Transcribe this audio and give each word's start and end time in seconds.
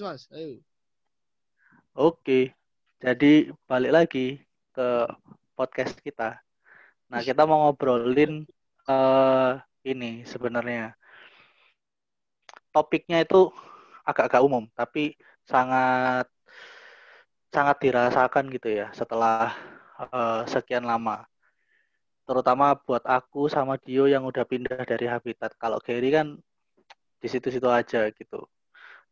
Mas, 0.00 0.26
ayo. 0.32 0.62
Oke, 1.94 2.50
jadi 2.98 3.54
balik 3.70 3.92
lagi 3.94 4.26
ke 4.74 4.88
podcast 5.54 5.94
kita. 6.02 6.42
Nah, 7.10 7.20
kita 7.22 7.46
mau 7.46 7.68
ngobrolin 7.70 8.42
eh 8.90 9.52
ini 9.86 10.26
sebenarnya. 10.26 10.96
Topiknya 12.74 13.22
itu 13.22 13.54
agak-agak 14.02 14.42
umum, 14.42 14.66
tapi 14.74 15.14
sangat 15.46 16.26
sangat 17.54 17.76
dirasakan 17.78 18.50
gitu 18.50 18.68
ya 18.74 18.90
setelah 18.90 19.54
eh, 20.02 20.42
sekian 20.50 20.82
lama. 20.82 21.22
Terutama 22.26 22.74
buat 22.74 23.04
aku 23.06 23.46
sama 23.52 23.76
Dio 23.78 24.08
yang 24.10 24.24
udah 24.26 24.42
pindah 24.48 24.82
dari 24.82 25.06
habitat. 25.06 25.54
Kalau 25.60 25.78
Gary 25.78 26.10
kan 26.10 26.40
di 27.20 27.28
situ-situ 27.30 27.68
aja 27.70 28.10
gitu. 28.10 28.48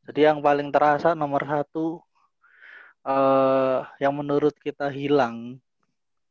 Jadi 0.06 0.20
yang 0.28 0.38
paling 0.46 0.68
terasa 0.74 1.08
nomor 1.20 1.42
satu 1.52 1.84
eh 3.12 3.78
yang 4.02 4.14
menurut 4.20 4.54
kita 4.66 4.86
hilang 4.98 5.36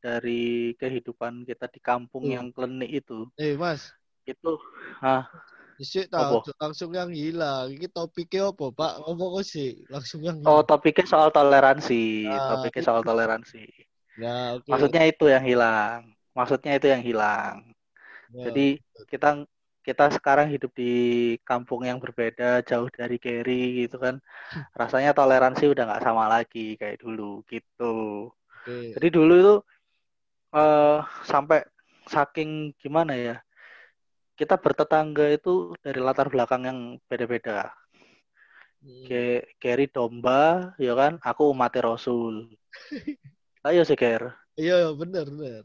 dari 0.05 0.73
kehidupan 0.81 1.33
kita 1.50 1.66
di 1.75 1.80
kampung 1.89 2.25
Hmm. 2.25 2.33
yang 2.36 2.47
klinik 2.55 2.92
itu 3.02 3.27
Eh 3.38 3.58
Mas, 3.58 3.94
itu 4.25 4.58
ah 5.02 5.25
Apa? 6.16 6.39
tahu 6.39 6.53
langsung 6.61 6.92
yang 6.99 7.11
hilang. 7.22 7.66
Iki 7.75 7.88
topiknya 7.95 8.42
apa, 8.52 8.66
Pak? 8.80 8.92
Ngomong 9.02 9.30
kok 9.42 9.45
sih, 9.53 9.67
langsung 9.94 10.22
yang 10.27 10.39
oh 10.49 10.59
hilang. 10.59 10.69
topiknya 10.69 11.05
soal 11.11 11.30
toleransi 11.38 11.95
Ah, 12.23 12.42
topiknya 12.47 12.81
soal 12.88 13.02
toleransi 13.08 13.58
Ya, 14.16 14.53
oke. 14.55 14.72
maksudnya 14.72 15.02
itu 15.11 15.25
yang 15.33 15.44
hilang 15.49 16.02
maksudnya 16.38 16.72
itu 16.77 16.88
yang 16.94 17.03
hilang 17.08 17.55
Ya. 18.30 18.45
jadi 18.45 18.80
kita 19.11 19.27
kita 19.81 20.14
sekarang 20.17 20.47
hidup 20.53 20.71
di 20.77 20.93
kampung 21.49 21.81
yang 21.89 21.97
berbeda 21.97 22.61
jauh 22.69 22.89
dari 22.93 23.17
Kerry 23.17 23.86
gitu 23.86 23.97
kan 23.97 24.15
rasanya 24.77 25.11
toleransi 25.17 25.64
udah 25.73 25.83
nggak 25.89 26.03
sama 26.05 26.25
lagi 26.30 26.77
kayak 26.80 27.02
dulu 27.02 27.42
gitu 27.49 28.30
Oke. 28.61 28.93
Jadi 28.93 29.08
dulu 29.09 29.33
itu 29.41 29.55
eh 30.53 30.99
sampai 31.25 31.65
saking 32.05 32.77
gimana 32.77 33.14
ya? 33.17 33.36
Kita 34.37 34.58
bertetangga 34.58 35.25
itu 35.33 35.73
dari 35.81 35.97
latar 36.02 36.30
belakang 36.30 36.61
yang 36.70 36.80
beda-beda. 37.09 37.73
Hmm. 38.81 39.05
Gary 39.61 39.86
domba, 39.89 40.73
ya 40.81 40.93
kan? 40.97 41.21
Aku 41.21 41.53
umat 41.53 41.73
Rasul. 41.77 42.49
Ayo 43.67 43.81
sih, 43.86 43.97
Ger. 43.97 44.33
Iya, 44.58 44.75
iya, 44.81 44.89
bener, 44.97 45.25
bener. 45.30 45.64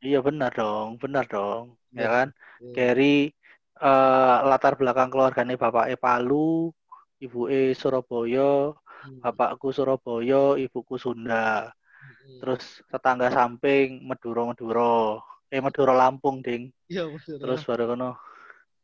Iya 0.00 0.18
benar 0.24 0.52
dong, 0.56 0.96
benar 1.00 1.24
dong. 1.28 1.76
Ya 1.92 2.08
Bener. 2.08 2.12
kan? 2.12 2.28
Iya. 2.60 2.72
Gary 2.76 3.35
eh 3.76 4.36
latar 4.48 4.74
belakang 4.80 5.12
keluarganya 5.12 5.56
Bapak 5.60 5.92
E 5.92 5.96
Palu, 6.00 6.72
Ibu 7.20 7.40
E 7.52 7.76
Surabaya, 7.76 8.72
Hmm. 9.06 9.20
bapakku 9.20 9.70
Surabaya, 9.70 10.56
ibuku 10.56 10.96
Sunda. 10.96 11.68
Hmm. 11.70 12.40
Terus 12.40 12.80
tetangga 12.88 13.28
samping 13.30 14.00
Meduro 14.02 14.48
Meduro. 14.48 15.20
Eh 15.52 15.60
Meduro 15.62 15.92
Lampung, 15.94 16.42
Ding. 16.42 16.72
Iya. 16.90 17.06
Terus 17.06 17.62
baru 17.62 17.92
kono. 17.94 18.16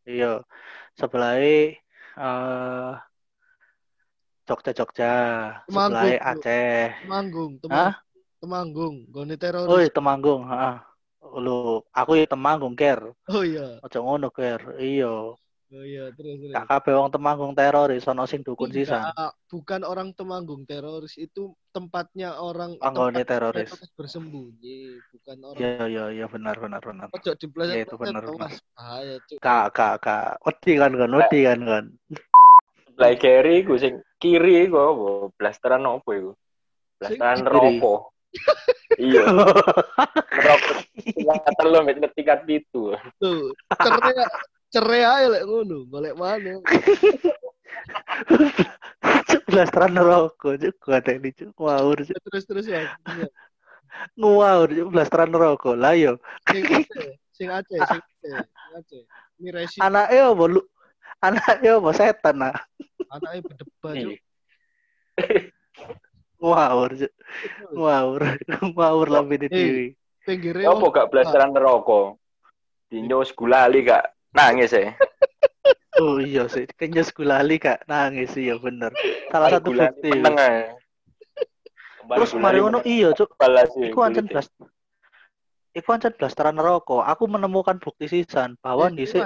Iya. 0.07 0.45
Sebelahnya 0.95 1.79
eh 2.19 2.93
Jogja 4.43 4.73
Jogja, 4.75 5.13
Bu. 5.71 5.79
Aceh. 5.79 6.99
Temanggung, 7.03 7.53
Hah? 7.71 7.95
Temanggung. 7.95 8.03
Temanggung, 8.43 8.95
gone 9.15 9.35
Oh, 9.39 9.39
teroris. 9.39 9.91
Temanggung, 9.95 10.43
heeh. 10.51 10.77
Lu, 11.22 11.81
aku 11.94 12.19
ya 12.19 12.27
Temanggung, 12.27 12.75
Ker. 12.75 13.15
Oh 13.31 13.43
iya. 13.47 13.78
Ojo 13.78 13.99
ngono, 14.03 14.28
Ker. 14.34 14.75
Iya. 14.83 15.38
Oh 15.72 15.81
iya, 15.88 16.12
terus 16.12 16.37
terus. 16.37 16.53
Gak 16.53 16.69
kabeh 16.69 16.93
wong 17.00 17.09
Temanggung 17.09 17.56
teroris, 17.56 18.05
ono 18.05 18.28
sing 18.28 18.44
dukun. 18.44 18.69
Enggak, 18.69 19.32
bukan 19.49 19.81
orang 19.88 20.12
Temanggung 20.12 20.69
teroris 20.69 21.16
itu 21.16 21.56
tempatnya 21.72 22.37
orang 22.37 22.77
Panggone 22.77 23.25
tempat 23.25 23.32
teroris. 23.32 23.72
bersembunyi, 23.97 25.00
bukan 25.16 25.37
orang. 25.49 25.56
Iya, 25.56 25.84
iya, 25.88 26.05
iya, 26.12 26.27
benar, 26.28 26.61
benar, 26.61 26.84
benar. 26.84 27.09
Ojo 27.09 27.32
dipleset 27.41 27.72
Iya, 27.72 27.82
itu 27.88 27.97
bener, 27.97 28.21
Mas. 28.37 28.61
Bahaya, 28.77 29.16
Cuk. 29.25 29.38
Kak, 29.41 29.66
kak, 29.72 29.94
kak. 30.05 30.31
Wedi 30.44 30.72
kan 30.77 30.93
kan, 30.93 31.09
wedi 31.09 31.41
kan 31.49 31.61
kan. 31.65 31.84
Sebelah 32.84 33.12
kiri 33.16 33.65
iku 33.65 33.72
sing 33.81 34.05
kiri 34.21 34.69
iku 34.69 34.77
apa? 34.77 35.32
Blasteran 35.41 35.88
opo 35.88 36.11
iku? 36.12 36.32
Blasteran 37.00 37.49
rokok. 37.49 38.12
Iya, 38.98 39.22
rokok. 40.47 40.78
Kata 41.22 41.62
lo 41.69 41.78
mek 41.84 42.00
tingkat 42.16 42.44
itu. 42.48 42.97
Tuh, 43.20 43.53
cerai 43.76 44.15
cerai 44.72 45.03
aja 45.04 45.26
lek 45.28 45.44
ngono, 45.44 45.84
golek 45.88 46.16
mana. 46.16 46.60
Blasteran 49.48 49.97
rokok, 49.97 50.54
cuk. 50.56 50.75
Gua 50.81 50.98
teknik, 51.04 51.37
cuk. 51.37 51.53
Ngawur, 51.56 51.98
cuk. 52.00 52.16
Terus 52.31 52.44
terus 52.48 52.66
ya. 52.69 52.88
Iya. 52.88 53.26
Ngawur, 54.16 54.69
cuk. 54.72 54.88
Blasteran 54.93 55.32
rokok. 55.32 55.76
Lah 55.76 55.93
yo. 55.93 56.16
Sing 56.49 56.64
Aceh, 56.64 57.09
sing 57.37 57.49
Aceh, 57.53 57.78
sing 57.81 58.32
Aceh, 58.32 58.44
sing 58.49 58.72
Aceh. 58.76 59.03
Ini 59.43 59.49
resi 59.50 59.76
Anaknya 59.82 60.31
apa 60.32 60.44
lu? 60.47 60.60
Anaknya 61.22 61.70
apa 61.78 61.91
setan 61.94 62.37
nah. 62.38 62.54
anaknya 63.12 63.41
berdebat, 63.44 63.94
Cuk. 64.00 64.19
Ngawur. 66.43 66.91
Ngawur. 67.71 68.21
Ngawur 68.75 69.07
lambene 69.09 69.47
Eh. 69.47 69.51
dhewe. 69.51 69.87
Pinggirnya 70.23 70.71
Apa 70.71 70.87
gak 70.91 71.09
blasteran 71.11 71.55
rokok? 71.55 72.19
Dinyo 72.91 73.23
gulali 73.33 73.83
gak 73.83 74.11
nangis 74.35 74.75
ya. 74.75 74.93
Oh 75.93 76.17
iya 76.17 76.49
sih, 76.49 76.65
kayaknya 76.73 77.05
sekulali 77.05 77.61
kak 77.61 77.85
nangis 77.85 78.33
iya 78.41 78.57
bener. 78.57 78.97
Salah 79.29 79.53
satu 79.53 79.77
Gulali 79.77 79.93
bukti. 79.93 80.09
ae. 80.25 80.73
Terus 82.17 82.33
mari 82.33 82.65
ngono 82.65 82.81
iya 82.81 83.12
cuk. 83.12 83.37
Balas 83.37 83.69
ya, 83.77 83.93
Iku 83.93 84.00
ancen 84.00 84.25
blas. 84.25 84.49
Iku 85.77 85.88
ancen 85.93 86.17
blasteran 86.17 86.56
rokok. 86.56 87.05
Aku 87.05 87.29
menemukan 87.29 87.77
bukti 87.77 88.09
sisan 88.09 88.56
bahwa 88.65 88.88
Eh, 88.88 89.05
dhisik 89.05 89.21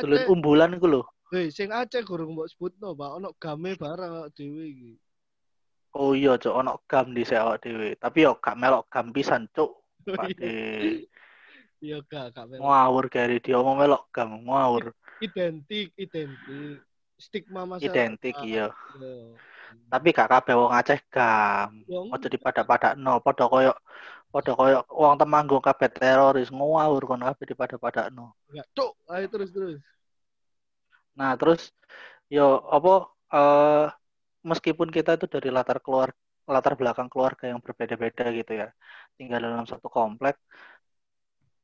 dulun 0.00 0.24
Aceh, 0.24 0.32
umbulan 0.32 0.72
iku 0.72 0.88
lho. 0.88 1.02
eh, 1.36 1.52
sing 1.52 1.68
Aceh 1.68 2.00
gurung 2.00 2.32
mbok 2.32 2.48
sebutno, 2.48 2.96
Pak. 2.96 3.10
Ono 3.20 3.36
game 3.36 3.76
barang 3.76 4.12
awak 4.16 4.32
dhewe 4.32 4.64
iki. 4.72 4.92
Oh 5.96 6.12
iya 6.12 6.36
cuk 6.36 6.52
ono 6.52 6.84
gam 6.84 7.16
dhisik 7.16 7.40
awak 7.40 7.64
dhewe. 7.64 7.96
Tapi 7.96 8.28
yo 8.28 8.36
gak 8.36 8.60
melok 8.60 8.84
gam 8.92 9.08
pisan 9.16 9.48
cuk. 9.56 9.72
Pak. 10.04 10.28
Iya, 11.76 12.00
gak, 12.08 12.32
gak 12.32 12.48
melu. 12.48 12.64
Ngawur 12.64 13.04
gari 13.12 13.36
dia 13.36 13.60
mau 13.60 13.76
melok 13.76 14.08
gam 14.08 14.32
ngawur. 14.48 14.96
Identik, 15.20 15.92
identik. 15.96 16.80
Stigma 17.20 17.68
masyarakat. 17.68 17.92
Identik 17.92 18.36
iya. 18.40 18.72
Iya. 18.96 19.36
Tapi 19.92 20.08
gak 20.16 20.30
kabeh 20.32 20.56
wong 20.56 20.72
Aceh 20.72 21.00
gam. 21.12 21.84
Ya, 21.84 22.00
Ojo 22.00 22.26
dipada-padakno, 22.32 23.20
padha 23.20 23.44
koyo 23.44 23.72
padha 24.32 24.52
koyo 24.56 24.78
wong 24.88 25.20
Temanggung 25.20 25.60
kabeh 25.60 25.88
teroris 25.92 26.48
ngawur 26.48 27.02
kon 27.04 27.22
kabeh 27.24 27.44
dipada-padakno. 27.44 28.32
enggak. 28.48 28.66
Cuk, 28.72 28.92
ayo 29.12 29.26
terus 29.28 29.50
terus. 29.52 29.80
Nah, 31.12 31.36
terus 31.36 31.72
yo 32.32 32.64
apa 32.72 32.94
eh 33.36 33.86
meskipun 34.50 34.88
kita 34.96 35.10
itu 35.18 35.26
dari 35.34 35.48
latar 35.56 35.78
keluar 35.84 36.08
latar 36.54 36.74
belakang 36.80 37.08
keluarga 37.12 37.44
yang 37.50 37.60
berbeda-beda 37.64 38.24
gitu 38.38 38.52
ya, 38.60 38.68
tinggal 39.18 39.40
dalam 39.46 39.66
satu 39.66 39.88
komplek 39.90 40.34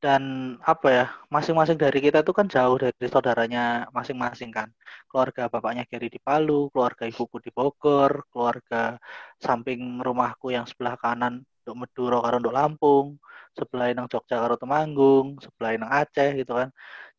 dan 0.02 0.22
apa 0.66 0.88
ya, 0.90 1.06
masing-masing 1.30 1.78
dari 1.78 1.98
kita 2.02 2.18
itu 2.26 2.32
kan 2.38 2.46
jauh 2.50 2.74
dari 2.82 3.06
saudaranya 3.06 3.86
masing-masing 3.94 4.50
kan. 4.50 4.68
Keluarga 5.06 5.46
bapaknya 5.46 5.86
Gary 5.86 6.10
di 6.10 6.18
Palu, 6.18 6.66
keluarga 6.74 7.04
ibuku 7.06 7.38
di 7.38 7.50
Bogor, 7.54 8.26
keluarga 8.34 8.98
samping 9.38 10.02
rumahku 10.02 10.50
yang 10.50 10.66
sebelah 10.66 10.98
kanan 10.98 11.46
untuk 11.62 11.76
Meduro 11.78 12.18
karo 12.22 12.36
untuk 12.42 12.54
Lampung, 12.54 13.06
sebelah 13.54 13.94
nang 13.94 14.10
Jogja 14.10 14.36
karo 14.42 14.54
Temanggung, 14.58 15.38
sebelah 15.38 15.78
nang 15.78 15.90
Aceh 15.92 16.34
gitu 16.38 16.52
kan. 16.58 16.68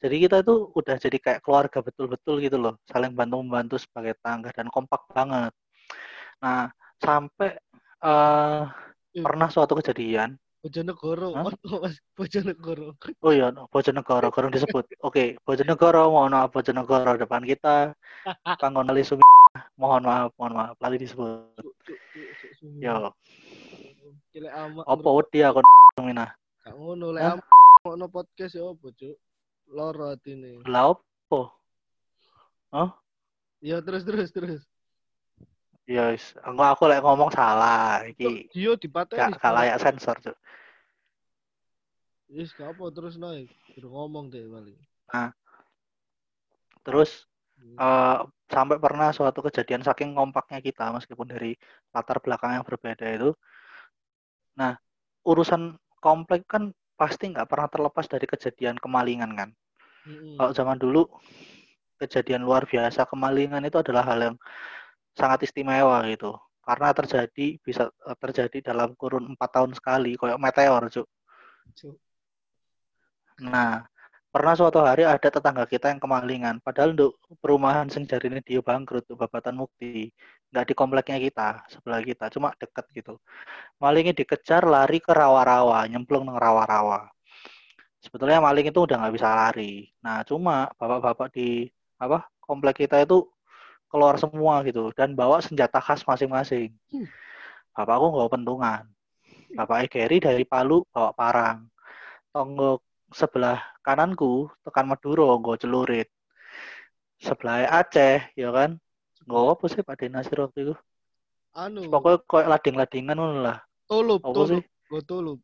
Jadi 0.03 0.15
kita 0.27 0.35
itu 0.43 0.69
udah 0.75 0.95
jadi 0.99 1.17
kayak 1.19 1.39
keluarga 1.43 1.79
betul-betul 1.79 2.43
gitu 2.43 2.59
loh, 2.59 2.75
saling 2.91 3.15
bantu 3.15 3.39
membantu 3.39 3.75
sebagai 3.79 4.13
tangga 4.19 4.51
dan 4.51 4.67
kompak 4.67 5.01
banget. 5.15 5.51
Nah, 6.43 6.69
sampai 6.99 7.55
eh 8.03 8.63
Eh. 9.13 9.21
pernah 9.21 9.45
suatu 9.45 9.77
kejadian, 9.77 10.33
Bojonegoro, 10.65 11.35
Mas, 11.45 11.55
Bojonegoro. 12.17 12.97
oh 13.21 13.31
iya, 13.31 13.53
Bojonegoro, 13.69 14.27
kurang 14.33 14.49
disebut. 14.49 14.89
Oke, 15.05 15.37
Bojonegoro, 15.45 16.09
mohon 16.09 16.33
maaf 16.33 16.49
Bojonegoro 16.49 17.13
depan 17.19 17.45
kita, 17.45 17.93
Kanggon 18.61 18.89
Ali 18.89 19.05
Sumi, 19.05 19.21
mohon 19.77 20.01
maaf, 20.07 20.33
mohon 20.39 20.53
maaf, 20.57 20.75
lali 20.81 20.97
disebut. 20.97 21.45
Yo, 22.81 23.13
Cilek 24.33 24.49
amak. 24.49 24.83
apa 24.89 25.09
wedi 25.13 25.39
aku 25.45 25.61
Mina? 26.01 26.33
Gak 26.65 26.73
ngono 26.73 27.13
lek 27.13 27.21
Hah? 27.21 27.33
am 27.37 27.39
ngono 27.85 28.09
podcast 28.09 28.57
ya 28.57 28.65
apa, 28.65 28.87
Cuk? 28.97 29.15
Loro 29.69 30.09
atine. 30.09 30.65
Lah 30.65 30.97
opo? 30.97 31.53
Ya 33.61 33.77
terus 33.85 34.01
terus 34.01 34.33
terus. 34.33 34.61
Ya 35.85 36.09
wis, 36.09 36.33
aku 36.41 36.59
aku 36.65 36.83
lek 36.89 37.05
ngomong 37.05 37.29
salah 37.29 38.01
iki. 38.09 38.49
Dia 38.49 38.73
dipateni. 38.73 39.21
Gak 39.21 39.37
gak 39.37 39.53
layak 39.53 39.77
sensor, 39.77 40.17
Cuk. 40.17 40.37
Wis 42.33 42.49
gak 42.57 42.73
apa 42.73 42.89
terus 42.89 43.21
naik. 43.21 43.53
Ngomong 43.77 44.33
deh 44.33 44.49
paling. 44.49 44.77
Terus 46.81 47.29
Hmm. 47.63 47.79
eh 47.79 48.19
sampai 48.51 48.75
pernah 48.75 49.15
suatu 49.15 49.39
kejadian 49.39 49.87
saking 49.87 50.11
kompaknya 50.11 50.59
kita 50.59 50.91
meskipun 50.91 51.31
dari 51.31 51.55
latar 51.95 52.19
belakang 52.19 52.59
yang 52.59 52.65
berbeda 52.67 53.07
itu. 53.07 53.31
Nah, 54.59 54.77
urusan 55.25 55.77
komplek 56.03 56.45
kan 56.45 56.75
pasti 56.93 57.31
nggak 57.31 57.49
pernah 57.49 57.67
terlepas 57.71 58.05
dari 58.05 58.25
kejadian 58.29 58.77
kemalingan 58.77 59.31
kan. 59.33 59.49
Mm-mm. 60.03 60.35
Kalau 60.37 60.51
zaman 60.51 60.77
dulu 60.77 61.07
kejadian 61.97 62.43
luar 62.43 62.67
biasa 62.67 63.07
kemalingan 63.07 63.63
itu 63.63 63.79
adalah 63.79 64.03
hal 64.03 64.19
yang 64.19 64.35
sangat 65.15 65.47
istimewa 65.47 66.03
gitu. 66.11 66.35
Karena 66.63 66.95
terjadi 66.95 67.59
bisa 67.59 67.91
eh, 67.91 68.17
terjadi 68.19 68.73
dalam 68.73 68.95
kurun 68.95 69.35
empat 69.35 69.49
tahun 69.59 69.71
sekali, 69.75 70.15
kayak 70.15 70.39
meteor, 70.39 70.83
Cuk. 70.91 71.07
Cuk. 71.75 71.95
Nah, 73.43 73.83
pernah 74.29 74.53
suatu 74.53 74.79
hari 74.81 75.03
ada 75.03 75.29
tetangga 75.29 75.65
kita 75.67 75.91
yang 75.91 75.99
kemalingan. 75.99 76.61
Padahal 76.63 76.95
untuk 76.95 77.17
perumahan 77.41 77.89
sing 77.89 78.05
jarine 78.05 78.39
dia 78.45 78.61
bangkrut, 78.61 79.05
Babatan 79.11 79.59
Mukti, 79.59 80.13
nggak 80.53 80.69
di 80.69 80.73
kompleknya 80.77 81.17
kita, 81.17 81.65
sebelah 81.65 82.01
kita, 82.05 82.29
cuma 82.29 82.53
deket 82.61 82.85
gitu. 82.93 83.13
Malingnya 83.81 84.13
dikejar 84.13 84.69
lari 84.69 85.01
ke 85.01 85.09
rawa-rawa, 85.09 85.89
nyemplung 85.89 86.29
nang 86.29 86.37
rawa-rawa. 86.37 87.09
Sebetulnya 88.03 88.37
maling 88.37 88.69
itu 88.69 88.79
udah 88.85 89.01
nggak 89.01 89.15
bisa 89.17 89.33
lari. 89.33 89.89
Nah, 90.05 90.21
cuma 90.27 90.69
bapak-bapak 90.77 91.33
di 91.33 91.71
apa 91.97 92.29
komplek 92.43 92.85
kita 92.85 93.01
itu 93.01 93.25
keluar 93.87 94.19
semua 94.21 94.59
gitu 94.67 94.93
dan 94.93 95.17
bawa 95.17 95.39
senjata 95.39 95.79
khas 95.81 96.03
masing-masing. 96.03 96.69
Hmm. 96.91 97.07
Bapakku 97.73 98.13
nggak 98.13 98.31
pentungan. 98.35 98.83
Bapak 99.57 99.89
Egeri 99.89 100.17
dari 100.21 100.43
Palu 100.43 100.85
bawa 100.91 101.15
parang. 101.15 101.65
Tonggo 102.29 102.83
sebelah 103.09 103.61
kananku 103.85 104.51
tekan 104.67 104.85
Maduro 104.89 105.33
nggo 105.39 105.55
celurit. 105.55 106.11
Sebelah 107.23 107.71
Aceh 107.71 108.35
ya 108.35 108.51
kan. 108.51 108.82
Nggo 109.23 109.55
apa 109.55 109.65
sih 109.71 109.81
Pak 109.81 109.95
Denasir 110.03 110.37
waktu 110.43 110.59
itu? 110.69 110.75
Anu, 111.53 111.85
Pokoknya 111.87 112.19
koyo 112.25 112.45
lading-ladingan 112.49 113.17
ngono 113.17 113.39
lah. 113.45 113.57
tulup, 113.85 114.25
Apa 114.25 114.33
tulup, 114.33 114.49
sih? 114.49 114.61
go 114.89 114.99
tulup. 115.01 115.39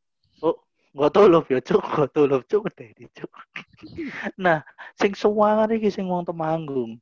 Nggo 0.89 1.07
tulup 1.13 1.45
ya 1.53 1.59
cuk, 1.61 1.83
nggo 1.85 2.05
tulup 2.09 2.41
cuk 2.49 2.61
gede 2.73 3.05
cuk. 3.13 3.29
nah, 4.43 4.65
sing 4.97 5.13
suwangan 5.13 5.69
iki 5.77 5.93
sing 5.93 6.09
wong 6.09 6.25
Temanggung. 6.25 6.97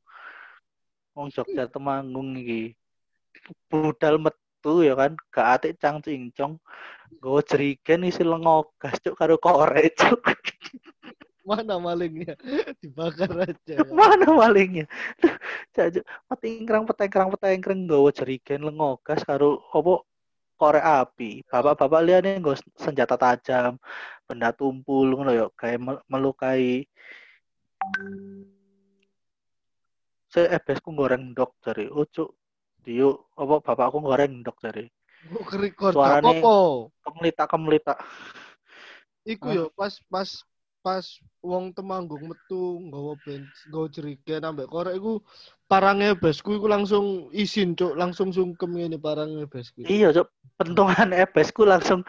Wong 1.16 1.28
Jogja 1.32 1.72
Temanggung 1.72 2.36
iki. 2.36 2.76
Budal 3.72 4.20
metu 4.20 4.84
ya 4.84 4.92
kan, 4.94 5.16
gak 5.32 5.48
atik 5.64 5.80
cang 5.80 6.04
cincong. 6.04 6.60
Nggo 7.24 7.40
jerigen 7.48 8.04
isi 8.04 8.28
lengogas 8.28 9.00
cuk 9.00 9.16
karo 9.16 9.40
korek 9.40 9.96
cuk. 9.96 10.20
Mana 11.48 11.80
malingnya? 11.80 12.36
Dibakar 12.84 13.32
aja. 13.48 13.76
Mana 13.96 14.28
malingnya? 14.28 14.84
Cak 15.74 16.04
petengkrang 16.28 16.84
petengkrang 16.84 17.32
petengkrang 17.32 17.80
nggawa 17.88 18.12
jerigen 18.12 18.68
lengogas 18.68 19.24
karo 19.24 19.64
apa 19.72 20.04
korek 20.60 20.84
api. 20.84 21.32
Bapak-bapak 21.48 22.02
liane 22.04 22.44
nggo 22.44 22.60
senjata 22.76 23.16
tajam, 23.16 23.80
benda 24.28 24.52
tumpul 24.52 25.16
ngono 25.16 25.32
ya, 25.32 25.48
kayak 25.56 25.80
mel- 25.80 26.04
melukai 26.12 26.84
saya 30.28 30.60
ebesku 30.60 30.92
goreng 30.92 31.32
ndok 31.32 31.56
jare. 31.64 31.88
Oh 31.88 32.04
cuk, 32.04 32.36
diu 32.84 33.16
apa 33.40 33.64
bapakku 33.64 34.04
goreng 34.04 34.44
ndok 34.44 34.60
jare. 34.60 34.92
Gue 35.32 35.44
kerikon. 35.48 35.96
Suarane-? 35.96 36.44
Kemelita 37.08 37.44
kemelita. 37.48 37.96
Iku 39.24 39.48
yo 39.52 39.66
pas 39.72 39.96
pas 40.12 40.28
pas 40.82 41.04
wong 41.44 41.76
Temanggung 41.76 42.32
metu 42.32 42.80
nggawa 42.88 43.14
ben 43.24 43.42
nggawa 43.68 43.88
jerigen 43.92 44.44
ambek 44.48 44.68
korek 44.72 44.96
iku 44.96 45.20
parange 45.68 46.16
besku 46.16 46.56
iku 46.56 46.68
langsung 46.72 47.28
izin 47.36 47.76
cuk, 47.76 47.94
langsung 48.00 48.32
sungkem 48.32 48.72
ngene 48.72 48.98
parange 48.98 49.44
besku. 49.52 49.84
Iya 49.84 50.16
cuk, 50.16 50.28
pentungan 50.56 51.12
ebesku 51.12 51.68
langsung 51.68 52.08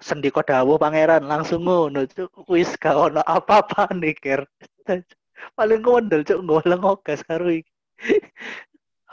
sendiko 0.00 0.40
dawuh 0.40 0.78
pangeran 0.78 1.26
langsung 1.26 1.66
ngono 1.66 2.06
cuk. 2.06 2.30
Wis 2.46 2.72
gak 2.78 2.96
ono 2.96 3.20
apa-apa 3.26 3.90
ker. 4.18 4.46
Paling 5.56 5.80
kondel 5.80 6.22
cuk 6.22 6.40
goleng 6.44 6.84
ogas 6.84 7.24
karo 7.26 7.50
iki. 7.50 7.70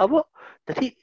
Apa? 0.03 0.21
Jadi 0.69 0.93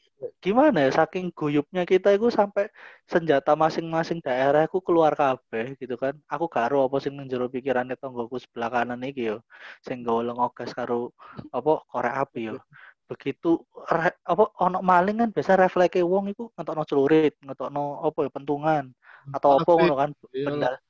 gimana 0.44 0.84
ya 0.86 0.90
saking 0.90 1.32
guyupnya 1.34 1.82
kita 1.88 2.14
itu 2.16 2.28
sampai 2.28 2.70
senjata 3.04 3.52
masing-masing 3.54 4.18
daerah 4.24 4.64
aku 4.68 4.78
keluar 4.80 5.12
kabeh 5.16 5.74
gitu 5.80 5.94
kan. 5.96 6.14
Aku 6.28 6.46
gak 6.46 6.70
ero 6.70 6.86
apa 6.86 6.96
sing 7.02 7.12
nang 7.16 7.26
jero 7.30 7.46
pikirane 7.50 7.94
tonggoku 7.98 8.36
sebelah 8.40 8.70
kanan 8.70 9.02
iki 9.04 9.34
yo. 9.34 9.38
Sing 9.86 10.04
goleng 10.06 10.38
ogas 10.38 10.70
karo 10.72 11.12
apa 11.50 11.82
korek 11.90 12.14
api 12.22 12.40
yo. 12.52 12.56
Begitu 13.04 13.60
re- 13.90 14.18
apa 14.24 14.44
ono 14.64 14.78
maling 14.80 15.16
kan 15.20 15.30
biasa 15.34 15.60
refleks 15.60 16.00
wong 16.00 16.32
iku 16.32 16.48
ngetokno 16.56 16.82
celurit, 16.88 17.34
ngetokno 17.44 18.00
apa 18.06 18.18
ya 18.24 18.30
pentungan 18.32 18.84
atau 19.32 19.56
apa 19.56 19.70
ngono 19.72 19.94
kan 19.96 20.10
Iya 20.32 20.46
benda 20.46 20.68
lah. 20.76 20.80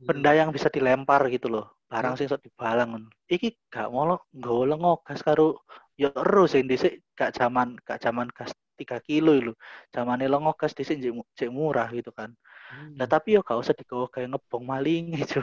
benda 0.00 0.30
yang 0.32 0.50
bisa 0.50 0.72
dilempar 0.72 1.28
gitu 1.28 1.46
loh 1.52 1.76
barang 1.90 2.14
sing 2.16 2.26
sok 2.30 2.46
dibalang 2.46 3.10
iki 3.26 3.58
gak 3.68 3.90
molo 3.90 4.26
nggawa 4.32 4.74
lengogas 4.74 5.20
karo 5.26 5.60
ya 6.00 6.08
ero 6.16 6.48
sing 6.48 6.64
dhisik 6.64 7.04
gak 7.12 7.36
zaman 7.36 7.76
gak 7.84 8.00
zaman 8.00 8.32
gas 8.32 8.56
3 8.80 8.96
kilo 9.04 9.36
lho. 9.36 9.52
Zamane 9.92 10.24
lengogas 10.24 10.72
dhisik 10.72 10.96
jek 11.04 11.12
mu- 11.12 11.28
jek 11.36 11.52
murah 11.52 11.92
gitu 11.92 12.08
kan. 12.16 12.32
Hmm. 12.70 12.94
nah 12.94 13.02
tapi 13.10 13.34
yo 13.34 13.42
gak 13.42 13.58
usah 13.58 13.74
digawa 13.74 14.06
kayak 14.06 14.30
ngebong 14.30 14.62
maling 14.72 15.10
itu 15.18 15.42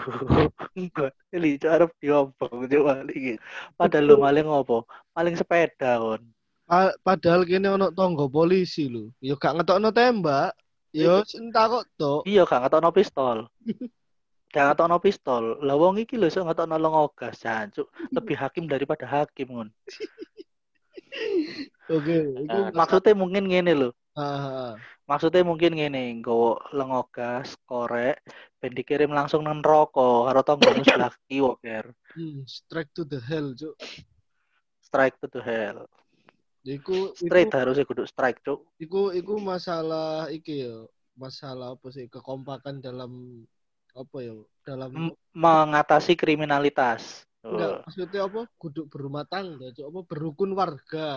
enggak 0.79 1.11
li 1.35 1.59
arep 1.59 1.91
diobong 1.99 2.71
cuk 2.71 2.83
maling 2.87 3.35
padahal 3.75 4.05
lo 4.07 4.15
maling 4.23 4.47
ngopo 4.47 4.87
maling 5.11 5.35
sepeda 5.35 5.99
kon. 5.99 6.23
Pa- 6.63 6.95
padahal 7.03 7.43
kene 7.43 7.67
ono 7.67 7.91
tonggo 7.91 8.31
polisi 8.31 8.87
lho. 8.87 9.11
Yo 9.19 9.35
gak 9.35 9.59
ngetokno 9.59 9.91
tembak. 9.91 10.55
Yo 10.95 11.19
entah 11.19 11.67
kok 11.67 11.85
tok. 11.99 12.21
iya 12.23 12.47
gak 12.47 12.63
ngetokno 12.63 12.89
pistol. 12.95 13.37
Gak 14.55 14.63
ngetokno 14.71 14.97
pistol. 15.03 15.43
Lah 15.59 15.75
wong 15.75 15.99
iki 15.99 16.15
lho 16.15 16.31
sok 16.31 16.47
ngetokno 16.47 16.79
lengogas 16.79 17.43
jancuk 17.43 17.91
lebih 18.15 18.39
hakim 18.39 18.71
daripada 18.71 19.03
hakim 19.03 19.51
ngon 19.51 19.69
Oke, 21.87 22.17
iku 22.45 22.57
Nah, 22.57 22.71
maksudnya 22.75 23.13
mungkin 23.15 23.43
ngene 23.47 23.71
lho 23.73 23.89
Ah, 24.17 24.23
ah. 24.23 24.73
maksudnya 25.07 25.41
mungkin 25.47 25.71
ngene 25.77 26.01
nggawa 26.19 26.51
lengogas 26.77 27.55
korek 27.69 28.19
ben 28.59 28.71
dikirim 28.75 29.11
langsung 29.13 29.41
nang 29.45 29.61
neraka 29.63 30.27
karo 30.27 30.41
tanggomu 30.43 30.81
sebelah 30.87 31.13
kiwa 31.29 31.53
ker 31.63 31.85
Hmm, 32.17 32.41
strike 32.49 32.89
to 32.97 33.05
the 33.05 33.19
hell, 33.21 33.53
cuk. 33.53 33.77
strike 34.81 35.15
to 35.21 35.27
the 35.29 35.41
hell 35.43 35.85
Iku 36.65 37.13
straight 37.13 37.47
iku, 37.47 37.57
harusnya 37.59 37.85
kudu 37.87 38.03
strike 38.09 38.41
cuk 38.43 38.59
iku 38.81 39.11
iku 39.13 39.33
masalah 39.39 40.27
iki 40.33 40.65
yo. 40.65 40.89
Masalah 41.17 41.73
apa 41.77 41.87
sih 41.93 42.05
kekompakan 42.09 42.77
dalam 42.81 43.41
apa 43.93 44.17
ya? 44.21 44.33
Dalam 44.65 44.91
M- 44.95 45.15
mengatasi 45.35 46.15
kriminalitas 46.15 47.26
enggak 47.53 47.71
maksudnya 47.87 48.21
apa? 48.27 48.41
Kudu 48.59 48.81
berumah 48.91 49.25
tangga, 49.27 49.67
cuk. 49.71 49.85
Apa 49.87 49.99
berukun 50.07 50.51
warga. 50.53 51.07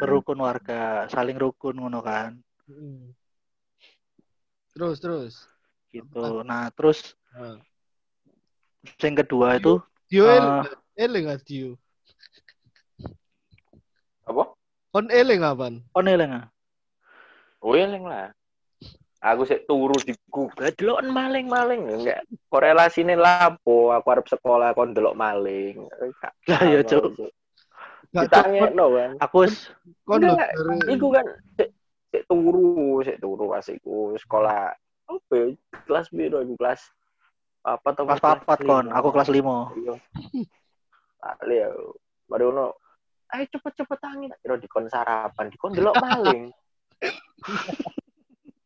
berukun 0.00 0.40
warga 0.40 1.04
saling 1.12 1.36
rukun 1.36 1.76
ngono 1.76 2.00
kan 2.00 2.40
Hmm. 2.64 3.12
Terus 4.72 4.96
terus. 4.96 5.34
gitu 5.92 6.40
nah 6.40 6.72
terus 6.72 7.12
Ah. 7.36 7.60
yang 9.04 9.12
kedua 9.20 9.60
itu 9.60 9.76
Dio 10.08 10.24
Ah. 10.24 10.64
eling, 10.64 10.64
eling 10.96 11.24
gak 11.28 11.44
Dio? 11.44 11.76
Apa? 14.24 14.56
Kon 14.88 15.12
eling 15.12 15.44
apaan? 15.44 15.84
oh 15.92 16.00
eling 16.00 16.32
Weling 17.64 18.04
lah. 18.04 18.28
Aku 19.24 19.48
sik 19.48 19.64
turu 19.64 19.96
di 20.04 20.12
Google. 20.28 20.68
Deloken 20.76 21.08
maling-maling. 21.08 21.88
Enggak. 21.88 22.28
Korelasine 22.52 23.16
lapo. 23.16 23.88
Aku 23.96 24.06
arep 24.12 24.28
sekolah 24.28 24.76
kon 24.76 24.92
delok 24.92 25.16
maling. 25.16 25.88
Lah 26.44 26.62
ya 26.68 26.84
cuk. 26.84 27.32
Gak 28.12 28.28
Ditangekno 28.28 28.86
kan. 28.92 29.10
aku 29.24 29.48
kon 30.04 30.28
Iku 30.92 31.08
kan 31.08 31.24
sik 31.56 31.72
sik 32.12 32.22
turu, 32.28 33.00
sik 33.00 33.16
turu 33.16 33.48
pas 33.48 33.64
iku. 33.64 34.12
Sekolah 34.20 34.76
apa 35.08 35.32
ya? 35.32 35.46
kelas 35.88 36.12
piro 36.12 36.44
iku? 36.44 36.60
Kelas 36.60 36.84
apa 37.64 37.96
atau 37.96 38.04
kelas 38.04 38.20
papat 38.20 38.58
kon. 38.60 38.92
Aku 38.92 39.08
kelas 39.08 39.32
lima. 39.32 39.72
Iya. 39.72 39.94
Lali 41.24 41.56
ya. 41.64 41.72
Baru 42.28 42.52
ono 42.52 42.76
ayo 43.32 43.48
cepet-cepet 43.50 43.98
tangi 43.98 44.28
tak 44.28 44.38
kira 44.44 44.60
dikon 44.60 44.86
sarapan, 44.86 45.48
dikon 45.48 45.72
delok 45.72 45.96
maling. 45.96 46.52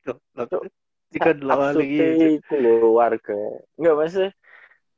Cuk, 0.09 0.63
Jika 1.09 1.31
delawan 1.37 1.73
lagi 1.77 2.37
iku 2.41 2.55
lho 2.57 2.97
warga. 2.97 3.37
Enggak 3.77 3.97
masih 3.97 4.29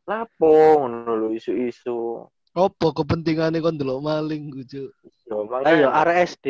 lapo 0.06 0.50
ngono 0.82 1.12
lho 1.14 1.28
isu-isu. 1.34 2.26
Apa 2.50 2.90
kepentingannya 2.90 3.62
kon 3.62 3.78
delok 3.78 4.02
maling 4.02 4.50
gue, 4.50 4.66
Cuk? 4.66 4.90
Yo, 5.30 5.46
Lah 5.46 5.70
yo 5.78 5.86
makanya. 5.86 6.02
arek 6.02 6.16
SD 6.34 6.46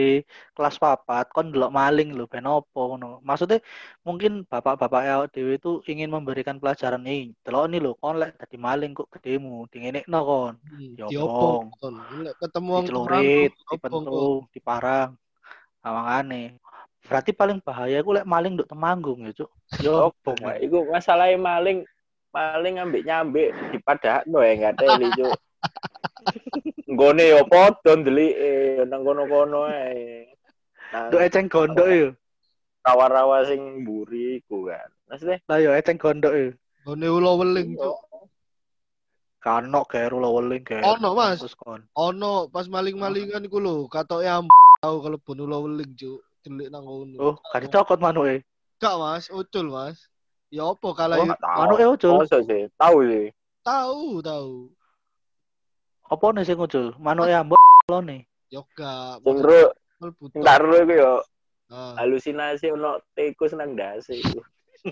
kelas 0.57 0.81
papat 0.81 1.29
kon 1.29 1.53
delok 1.53 1.69
maling 1.69 2.17
lho 2.17 2.25
ben 2.25 2.49
opo 2.49 2.97
ngono. 2.97 3.21
Maksudnya 3.21 3.61
mungkin 4.01 4.49
bapak-bapak 4.49 5.05
awak 5.05 5.29
dhewe 5.37 5.61
itu 5.61 5.85
ingin 5.85 6.09
memberikan 6.09 6.57
pelajaran 6.57 7.05
nih. 7.05 7.37
Delok 7.45 7.69
nih 7.69 7.81
lho 7.85 7.93
kon 8.01 8.17
lek 8.17 8.41
dadi 8.41 8.57
maling 8.57 8.97
kok 8.97 9.13
gedemu 9.13 9.69
dingenekno 9.69 10.19
kon. 10.25 10.55
Hmm, 10.57 10.97
Ya 10.97 11.05
diopong 11.13 11.29
opong. 11.29 11.65
kon. 11.77 11.95
Lek 12.25 12.35
ketemu 12.41 12.69
wong 12.73 12.87
kon. 12.89 13.25
dipentung, 13.69 14.41
diparang. 14.57 15.11
Awangane. 15.85 16.57
Berarti 17.11 17.35
paling 17.35 17.59
bahaya 17.59 18.07
ku 18.07 18.15
lek 18.15 18.23
maling 18.23 18.55
nduk 18.55 18.71
Temanggung 18.71 19.27
ya, 19.27 19.35
Cuk. 19.35 19.51
Yo 19.83 20.15
Pak. 20.23 20.63
Iku 20.63 20.87
masalahnya 20.87 21.43
maling 21.43 21.83
maling 22.31 22.79
ambek 22.79 23.03
nyambek 23.03 23.51
dipadakno 23.75 24.39
ya 24.47 24.55
enggak 24.55 24.79
teli, 24.79 25.11
Cuk. 25.19 25.35
Nggone 26.91 27.23
yo 27.35 27.43
padha 27.51 27.99
ndelike 27.99 28.87
nang 28.87 29.03
kono-kono 29.03 29.67
ae. 29.67 30.31
Nah, 30.95 31.11
Nduk 31.11 31.23
eceng 31.27 31.51
gondok 31.51 31.91
yo. 31.91 32.09
rawa-rawa 32.87 33.43
sing 33.45 33.83
mburi 33.83 34.39
iku 34.39 34.71
kan. 34.71 34.87
Maksudnya 35.11 35.43
Lah 35.51 35.59
yo 35.59 35.75
eceng 35.75 35.99
gondok 35.99 36.35
yo. 36.35 36.51
Gone 36.87 37.07
ulo 37.11 37.43
weling, 37.43 37.75
Cuk. 37.75 37.99
Kanok 39.43 39.91
gawe 39.91 40.15
lo 40.15 40.31
weling 40.39 40.63
gawe. 40.63 40.95
Ono, 40.95 41.19
Mas. 41.19 41.43
Ono 41.99 42.47
pas 42.55 42.71
maling-malingan 42.71 43.43
iku 43.51 43.59
lho, 43.59 43.91
katoke 43.91 44.31
am 44.31 44.47
tau 44.79 45.03
kalau 45.03 45.19
bon 45.19 45.43
ulo 45.43 45.67
weling, 45.67 45.91
Cuk. 45.99 46.23
Delik 46.41 46.69
nang 46.73 46.85
ngono. 46.89 47.17
Oh, 47.21 47.35
kan 47.53 47.61
dicokot 47.61 48.01
manuke. 48.01 48.41
Gak, 48.81 48.97
Mas, 48.97 49.29
ucul, 49.29 49.69
Mas. 49.69 50.09
Ya 50.49 50.65
apa 50.67 50.89
kalah 50.97 51.21
Oh, 51.21 51.29
ya? 51.29 51.37
manuke 51.37 51.85
ucul. 51.87 52.17
Masa 52.19 52.41
sih? 52.43 52.67
Tahu 52.75 52.97
sih. 53.07 53.27
tahu, 53.61 54.25
tahu. 54.25 54.73
Apa 56.09 56.27
nih 56.33 56.43
sing 56.43 56.57
ucul? 56.57 56.97
Manuke 56.97 57.31
ambek 57.31 57.61
lo 57.87 58.01
nih. 58.01 58.25
Ya 58.49 58.65
gak. 58.73 59.21
Sing 59.23 59.37
ro, 59.39 59.61
sing 60.33 60.41
tak 60.43 60.59
ro 60.65 60.75
iku 60.81 60.95
yo 60.97 61.13
Ah. 61.71 61.95
halusinasi 62.03 62.75
ono 62.75 62.99
tikus 63.15 63.55
nang 63.55 63.79
ndase 63.79 64.19
iku. 64.19 64.43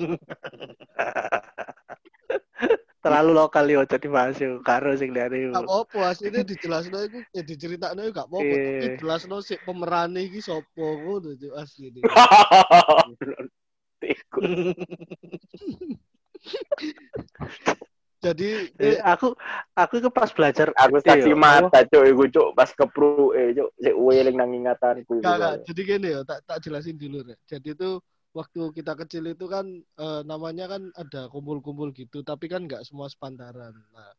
Terlalu 3.08 3.32
lokal 3.32 3.64
yo 3.72 3.80
jadi 3.88 4.04
bahas 4.12 4.36
yo 4.36 4.60
karo 4.60 4.92
sing 5.00 5.16
liyane 5.16 5.48
yo. 5.48 5.56
Gak 5.56 5.64
apa-apa, 5.64 6.12
aslinya 6.12 6.44
dijelasno 6.44 7.00
iku 7.08 7.24
ya 7.32 7.40
diceritakno 7.40 8.04
iku 8.04 8.12
gak 8.12 8.28
apa-apa. 8.28 8.54
Tapi 8.60 8.84
Eh. 8.84 9.00
jelasno 9.00 9.40
sik 9.40 9.64
pemerane 9.64 10.28
iki 10.28 10.44
sapa 10.44 10.76
ngono 10.76 11.32
asline. 11.56 12.04
Jadi 18.18 18.74
Eh, 18.82 18.98
aku 18.98 19.30
aku 19.78 20.02
itu 20.02 20.10
pas 20.10 20.26
belajar 20.34 20.74
Aku 20.74 20.98
saksi 20.98 21.30
yo, 21.30 21.38
mata 21.38 21.86
cuk 21.86 22.02
iku 22.02 22.26
cuk 22.26 22.48
pas 22.58 22.66
kepru 22.74 23.30
eh 23.30 23.54
cuk 23.54 23.70
sik 23.78 23.94
weling 23.94 24.34
nang 24.34 24.50
ingatanku. 24.50 25.22
Gak, 25.22 25.38
gak. 25.38 25.54
Jadi 25.70 25.80
gini 25.86 26.08
ya, 26.18 26.26
tak, 26.26 26.42
tak 26.42 26.58
jelasin 26.58 26.98
dulu. 26.98 27.22
Rek. 27.22 27.38
Jadi 27.46 27.78
itu 27.78 28.02
waktu 28.36 28.60
kita 28.76 28.92
kecil 29.00 29.24
itu 29.32 29.46
kan 29.50 29.66
eh, 30.00 30.20
namanya 30.28 30.64
kan 30.72 30.82
ada 30.96 31.28
kumpul-kumpul 31.32 31.90
gitu, 31.96 32.22
tapi 32.24 32.46
kan 32.52 32.64
nggak 32.68 32.84
semua 32.88 33.08
sepantaran. 33.10 33.74
Nah, 33.94 34.12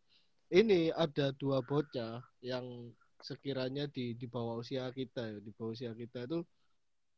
ini 0.54 0.90
ada 0.94 1.32
dua 1.38 1.62
bocah 1.66 2.22
yang 2.44 2.66
sekiranya 3.22 3.86
di 3.92 4.16
di 4.18 4.26
bawah 4.30 4.60
usia 4.64 4.90
kita 4.94 5.22
ya, 5.32 5.38
di 5.44 5.52
bawah 5.56 5.72
usia 5.76 5.92
kita 5.96 6.26
itu 6.28 6.40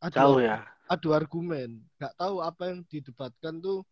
adu, 0.01 0.17
Jauh 0.17 0.39
ya. 0.41 0.57
adu 0.89 1.09
argumen. 1.19 1.69
Nggak 1.99 2.13
tahu 2.19 2.35
apa 2.43 2.63
yang 2.71 2.79
didebatkan 2.91 3.55
tuh 3.65 3.85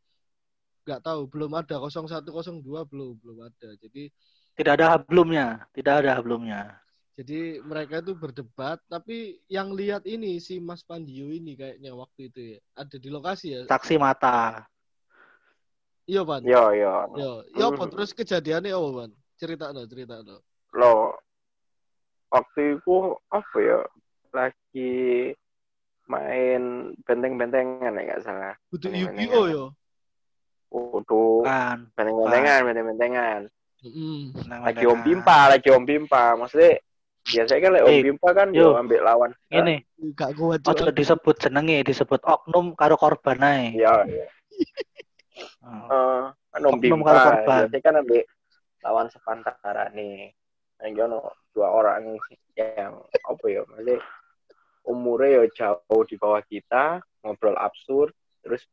nggak 0.85 1.01
tahu, 1.05 1.21
belum 1.31 1.51
ada 1.55 1.75
0102 1.79 2.81
belum 2.89 3.15
belum 3.21 3.37
ada. 3.47 3.69
Jadi 3.83 4.09
Tidak 4.57 4.73
ada 4.77 4.87
hablumnya, 4.93 5.65
tidak 5.75 5.93
ada 6.05 6.11
hablumnya. 6.19 6.59
Jadi 7.19 7.59
mereka 7.67 7.99
itu 7.99 8.15
berdebat, 8.15 8.79
tapi 8.87 9.43
yang 9.51 9.75
lihat 9.75 10.07
ini 10.07 10.39
si 10.39 10.55
Mas 10.63 10.87
Pandio 10.87 11.27
ini 11.27 11.51
kayaknya 11.59 11.91
waktu 11.91 12.31
itu 12.31 12.39
ya 12.55 12.59
ada 12.79 12.95
di 12.95 13.09
lokasi 13.11 13.59
ya. 13.59 13.61
Saksi 13.67 13.99
mata. 13.99 14.63
Iya 16.07 16.23
Pan. 16.23 16.47
Yo 16.47 16.71
yo. 16.71 17.11
Yo, 17.19 17.31
yo 17.59 17.65
apa 17.75 17.83
Hmm. 17.83 17.91
terus 17.91 18.15
kejadiannya 18.15 18.71
apa 18.71 18.89
Pan? 18.95 19.11
Cerita 19.35 19.75
no, 19.75 19.83
cerita 19.83 20.23
no. 20.23 20.39
Lo 20.71 21.19
waktu 22.31 22.79
itu 22.79 22.95
apa 23.27 23.57
ya? 23.59 23.79
Lagi 24.31 24.93
main 26.07 26.95
benteng-bentengan 27.03 27.99
ya 27.99 28.01
nggak 28.15 28.23
salah. 28.23 28.55
Ini 28.71 28.95
Yu-Gi-Oh 28.95 29.45
yo. 29.51 29.65
Kan. 31.43 31.91
benteng-bentengan, 31.99 32.63
benteng-bentengan. 32.63 33.41
Heeh. 33.83 34.31
Lagi 34.47 34.87
Om 34.87 35.03
Pimpa, 35.03 35.51
lagi 35.51 35.67
Om 35.67 35.83
Pimpa. 35.83 36.39
Maksudnya 36.39 36.79
biasanya 37.29 37.61
kan 37.61 37.71
lagi 37.71 37.85
Om 37.85 37.93
Eh, 37.93 38.03
Pimpa 38.03 38.29
kan 38.33 38.47
yo. 38.51 38.73
ambil 38.73 39.01
lawan. 39.01 39.31
Ini, 39.47 39.75
Gak 40.17 40.33
kuat 40.35 40.61
ojo 40.65 40.89
disebut 40.89 41.35
jenenge, 41.37 41.85
disebut 41.85 42.21
oknum 42.25 42.73
karo 42.73 42.97
korban 42.97 43.39
ae. 43.39 43.77
Ya, 43.77 44.01
ya. 44.03 44.25
Oh. 45.63 45.85
Eh, 45.93 46.23
kan 46.51 46.61
Om 46.65 46.73
Oknum 46.75 46.99
Pimpa. 46.99 47.07
karo 47.07 47.19
korban. 47.23 47.59
Biasanya 47.63 47.79
kan 47.79 47.95
ambil 48.01 48.21
lawan 48.81 49.07
sepantara 49.07 49.85
nih. 49.93 50.33
Yang 50.79 50.91
jono 50.95 51.19
dua 51.51 51.67
orang 51.69 52.15
yang 52.55 52.93
apa 53.03 53.45
ya? 53.45 53.61
Maksudnya 53.67 53.99
umurnya 54.83 55.27
ya 55.29 55.43
jauh 55.53 56.01
di 56.03 56.15
bawah 56.15 56.39
kita, 56.43 57.03
ngobrol 57.21 57.53
absurd, 57.55 58.09
terus 58.41 58.63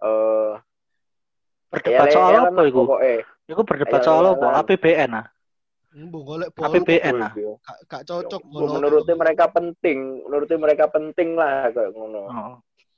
eh 0.00 0.54
Berdebat 1.68 2.06
soal 2.14 2.30
elek-elekan 2.30 2.54
apa 2.54 2.62
iku? 2.70 2.82
Iku 3.50 3.62
berdebat 3.66 4.00
Ayo, 4.00 4.06
soal 4.06 4.24
apa? 4.38 4.62
APBN 4.62 5.10
ah. 5.18 5.26
Golek 5.94 6.50
APBN 6.58 7.14
ah. 7.22 7.30
Gak, 7.30 7.78
gak 7.86 8.02
cocok 8.02 8.42
golek. 8.50 8.72
menurutnya 8.74 9.14
mereka 9.14 9.44
penting, 9.46 10.26
menurutnya 10.26 10.58
mereka 10.58 10.84
penting 10.90 11.38
lah 11.38 11.70
kayak 11.70 11.94
ngono. 11.94 12.22
Oh. 12.26 12.54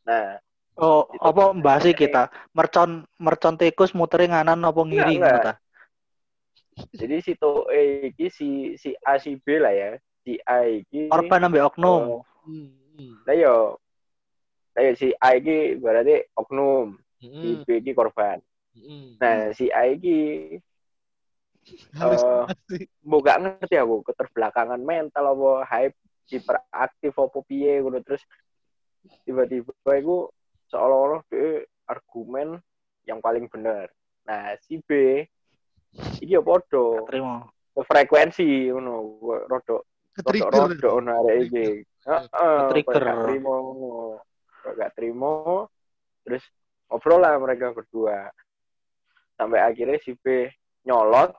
Nah, 0.08 0.40
Oh, 0.76 1.08
apa 1.08 1.56
kayak- 1.56 1.96
kita? 1.96 2.22
Mercon 2.52 3.08
mercon 3.16 3.56
tikus 3.56 3.96
muterin 3.96 4.32
nganan 4.32 4.60
apa 4.60 4.80
ngiri 4.84 5.14
ngono 5.20 5.38
ta? 5.40 5.54
jadi 6.92 7.24
si 7.24 7.32
to 7.40 7.64
eh 7.72 8.12
iki 8.12 8.28
si 8.28 8.76
si 8.76 8.92
A 9.00 9.16
si 9.16 9.40
B 9.40 9.56
lah 9.56 9.72
ya. 9.72 9.96
Si 10.20 10.36
A 10.44 10.68
iki 10.68 11.08
Korban 11.08 11.48
ambek 11.48 11.72
oknum. 11.72 12.20
Hmm, 12.44 12.68
hmm, 12.92 13.12
Lah 13.24 13.36
yo. 13.36 13.56
Lah 14.76 14.82
yo 14.84 14.92
si 14.92 15.16
A 15.16 15.32
iki 15.40 15.80
berarti 15.80 16.28
oknum, 16.36 17.00
si 17.16 17.28
hmm, 17.32 17.64
B 17.64 17.80
iki 17.80 17.96
korban. 17.96 18.44
Nah, 19.16 19.56
si 19.56 19.72
A 19.72 19.88
iki 19.88 20.52
Mbok 23.02 23.20
gak 23.26 23.40
ngerti 23.42 23.75
aku 23.75 24.06
keterbelakangan 24.06 24.78
mental 24.78 25.35
apa 25.35 25.50
hype 25.66 25.96
hiperaktif 26.26 27.12
apa 27.14 27.38
piye 27.46 27.82
ngono 27.82 28.02
terus 28.02 28.23
tiba-tiba 29.23 29.70
iku 29.99 30.30
seolah-olah 30.70 31.23
dia 31.30 31.62
argumen 31.87 32.58
yang 33.06 33.23
paling 33.23 33.46
benar. 33.46 33.90
Nah, 34.26 34.58
si 34.66 34.82
B 34.82 35.23
iki 36.18 36.35
ya 36.35 36.42
padha 36.42 37.06
Terima. 37.06 37.46
frekuensi 37.73 38.75
ngono 38.75 38.94
rodok 39.46 39.82
Ketrigger. 40.16 40.50
rodok 40.50 40.92
ono 40.99 41.11
arek 41.23 41.37
iki. 41.46 41.66
Heeh, 42.06 42.82
gak 42.82 43.18
trimo 43.26 43.54
ngono. 43.62 43.94
Gak 44.66 44.92
trimo 44.99 45.35
terus 46.26 46.42
ngobrol 46.90 47.23
lah 47.23 47.38
mereka 47.38 47.70
berdua. 47.70 48.30
Sampai 49.38 49.62
akhirnya 49.62 50.02
si 50.02 50.14
B 50.18 50.50
nyolot 50.82 51.35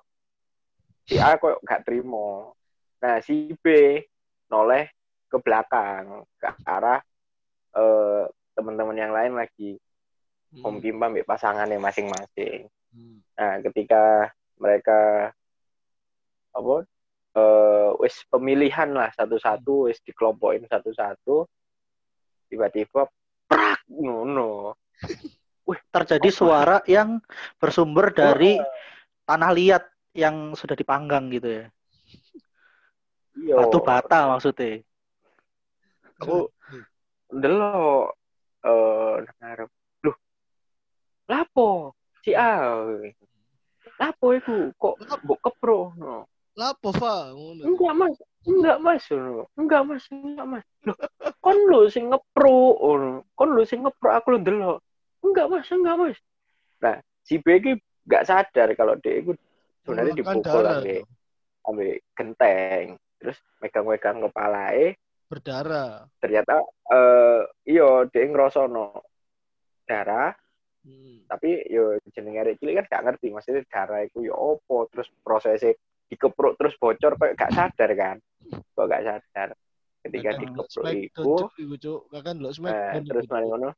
si 1.07 1.15
A 1.17 1.39
kok 1.39 1.63
gak 1.63 1.87
trimo. 1.87 2.53
Nah, 3.01 3.23
si 3.23 3.55
B 3.57 3.65
noleh 4.51 4.91
ke 5.27 5.37
belakang 5.39 6.27
ke 6.39 6.47
arah 6.67 6.99
eh, 7.75 8.23
teman-teman 8.53 8.97
yang 8.97 9.13
lain 9.15 9.33
lagi 9.35 9.79
Hmm, 10.47 10.63
Om 10.63 10.75
Pimpa 10.79 11.11
ambil 11.11 11.27
pasangannya 11.27 11.79
masing-masing. 11.79 12.71
hmm. 12.95 13.17
Nah, 13.35 13.53
ketika 13.67 14.31
mereka 14.57 15.31
apa 16.55 16.75
eh 17.37 17.89
wis 18.01 18.25
pemilihan 18.33 18.89
lah 18.89 19.13
satu-satu 19.13 19.91
wis 19.91 20.01
dikelompokin 20.01 20.65
satu-satu 20.65 21.45
tiba-tiba 22.49 23.05
prak 23.45 23.85
ngono. 23.91 24.73
Terjadi 25.93 26.29
suara 26.31 26.79
yang 26.87 27.19
bersumber 27.59 28.15
dari 28.15 28.55
tanah 29.27 29.51
liat 29.51 29.83
yang 30.17 30.57
sudah 30.57 30.73
dipanggang 30.73 31.29
gitu 31.29 31.61
ya. 31.61 31.65
Iya. 33.37 33.53
Batu 33.61 33.77
bata 33.85 34.33
maksudnya. 34.33 34.81
Aku 36.17 36.49
ndelok 37.29 38.17
eh 38.65 39.13
ngarep. 39.37 39.69
Loh. 40.01 40.17
Lapo? 41.29 41.93
Si 42.25 42.33
A. 42.33 42.81
Lapo 44.01 44.25
iku 44.33 44.73
kok 44.73 44.97
mbok 45.05 45.39
kepro 45.45 45.93
no. 45.93 46.25
Lapo 46.57 46.89
fa 46.89 47.29
ngono. 47.29 47.61
Enggak 47.69 47.93
mas, 47.93 48.17
enggak 48.41 48.77
mas, 48.81 49.05
enggak 49.53 49.81
mas, 49.85 50.03
enggak 50.09 50.47
mas. 50.49 50.65
Loh, 50.89 50.97
kon 51.37 51.57
lu 51.69 51.85
sing 51.93 52.09
ngepro, 52.09 52.73
ngono. 52.81 53.29
kon 53.37 53.53
lu 53.53 53.61
sing 53.61 53.85
ngepro 53.85 54.09
aku 54.09 54.33
lu 54.33 54.37
ndelok. 54.41 54.81
Enggak 55.21 55.45
mas, 55.53 55.69
enggak 55.69 55.95
mas. 56.01 56.17
Nah, 56.81 56.97
si 57.21 57.37
B 57.37 57.61
iki 57.61 57.77
enggak 58.09 58.25
sadar 58.25 58.73
kalau 58.73 58.97
dia 58.97 59.21
itu 59.21 59.37
sebenarnya 59.87 60.13
dipukul 60.13 60.63
ambil 60.67 60.99
ambil 61.63 61.87
genteng. 62.13 62.85
terus 63.17 63.37
megang-megang 63.57 64.21
kepalae 64.29 64.93
Berdarah. 65.25 66.05
ternyata 66.21 66.61
eh 66.91 67.41
iya 67.65 68.05
dia 68.11 68.27
ngerosono 68.27 69.01
darah 69.87 70.35
Hmm. 70.87 71.19
tapi 71.27 71.67
yo 71.67 71.99
jenenge 72.15 72.39
arek 72.47 72.63
cilik 72.63 72.79
kan 72.79 72.85
gak 72.87 73.03
ngerti 73.03 73.27
maksudnya 73.35 73.59
darah 73.67 74.07
itu 74.07 74.23
yo 74.23 74.31
opo 74.39 74.87
terus 74.87 75.11
prosesnya 75.19 75.75
dikepruk 76.07 76.55
terus 76.55 76.79
bocor 76.79 77.19
kok 77.19 77.35
gak 77.35 77.51
sadar 77.51 77.91
kan 77.91 78.15
kok 78.47 78.87
gak 78.87 79.03
sadar 79.03 79.51
ketika 79.99 80.39
dikepruk 80.39 80.93
iku 80.95 81.43
Cuk. 81.75 82.01
Kakak 82.07 82.39
ndelok 82.39 82.51
eh, 82.51 82.55
Smackdown 82.55 83.03
terus 83.03 83.25
mari 83.27 83.43
Cuk. 83.43 83.51
ngono 83.51 83.69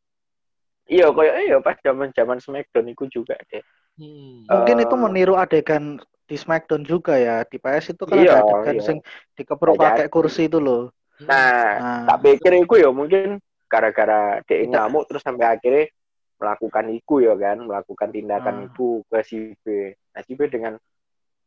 iya 0.86 1.10
koyo 1.10 1.34
iya 1.42 1.58
pas 1.58 1.82
zaman-zaman 1.82 2.38
Smackdown 2.38 2.94
iku 2.94 3.10
juga 3.10 3.34
deh 3.50 3.64
Hmm. 4.00 4.48
Mungkin 4.48 4.80
Eh, 4.80 4.84
itu 4.88 4.96
meniru 4.96 5.36
adegan 5.36 6.00
di 6.24 6.36
Smackdown 6.36 6.88
juga 6.88 7.20
ya. 7.20 7.44
Di 7.44 7.60
PS 7.60 7.92
itu 7.92 8.04
kan 8.04 8.16
Iya, 8.16 8.40
ada 8.40 8.48
adegan 8.48 8.80
iya. 8.80 8.86
sing 8.86 8.98
dikepruk 9.36 9.76
Ada. 9.76 9.84
pakai 9.92 10.08
kursi 10.08 10.48
itu 10.48 10.58
loh. 10.58 10.96
nah 11.20 11.76
Nah, 11.76 12.08
tak 12.08 12.24
pikir 12.24 12.56
iku 12.56 12.80
ya 12.80 12.88
mungkin 12.90 13.44
gara-gara 13.68 14.40
dia 14.42 14.64
ngamuk 14.64 15.04
terus 15.04 15.20
sampai 15.20 15.52
akhirnya 15.52 15.92
melakukan 16.40 16.96
iku 16.96 17.20
ya 17.20 17.36
kan 17.36 17.60
melakukan 17.60 18.08
tindakan 18.08 18.56
Ah. 18.56 18.66
itu 18.72 19.04
ke 19.04 19.20
si 19.22 19.52
B 19.60 19.66
nah 20.10 20.24
si 20.24 20.32
B 20.34 20.48
dengan 20.48 20.80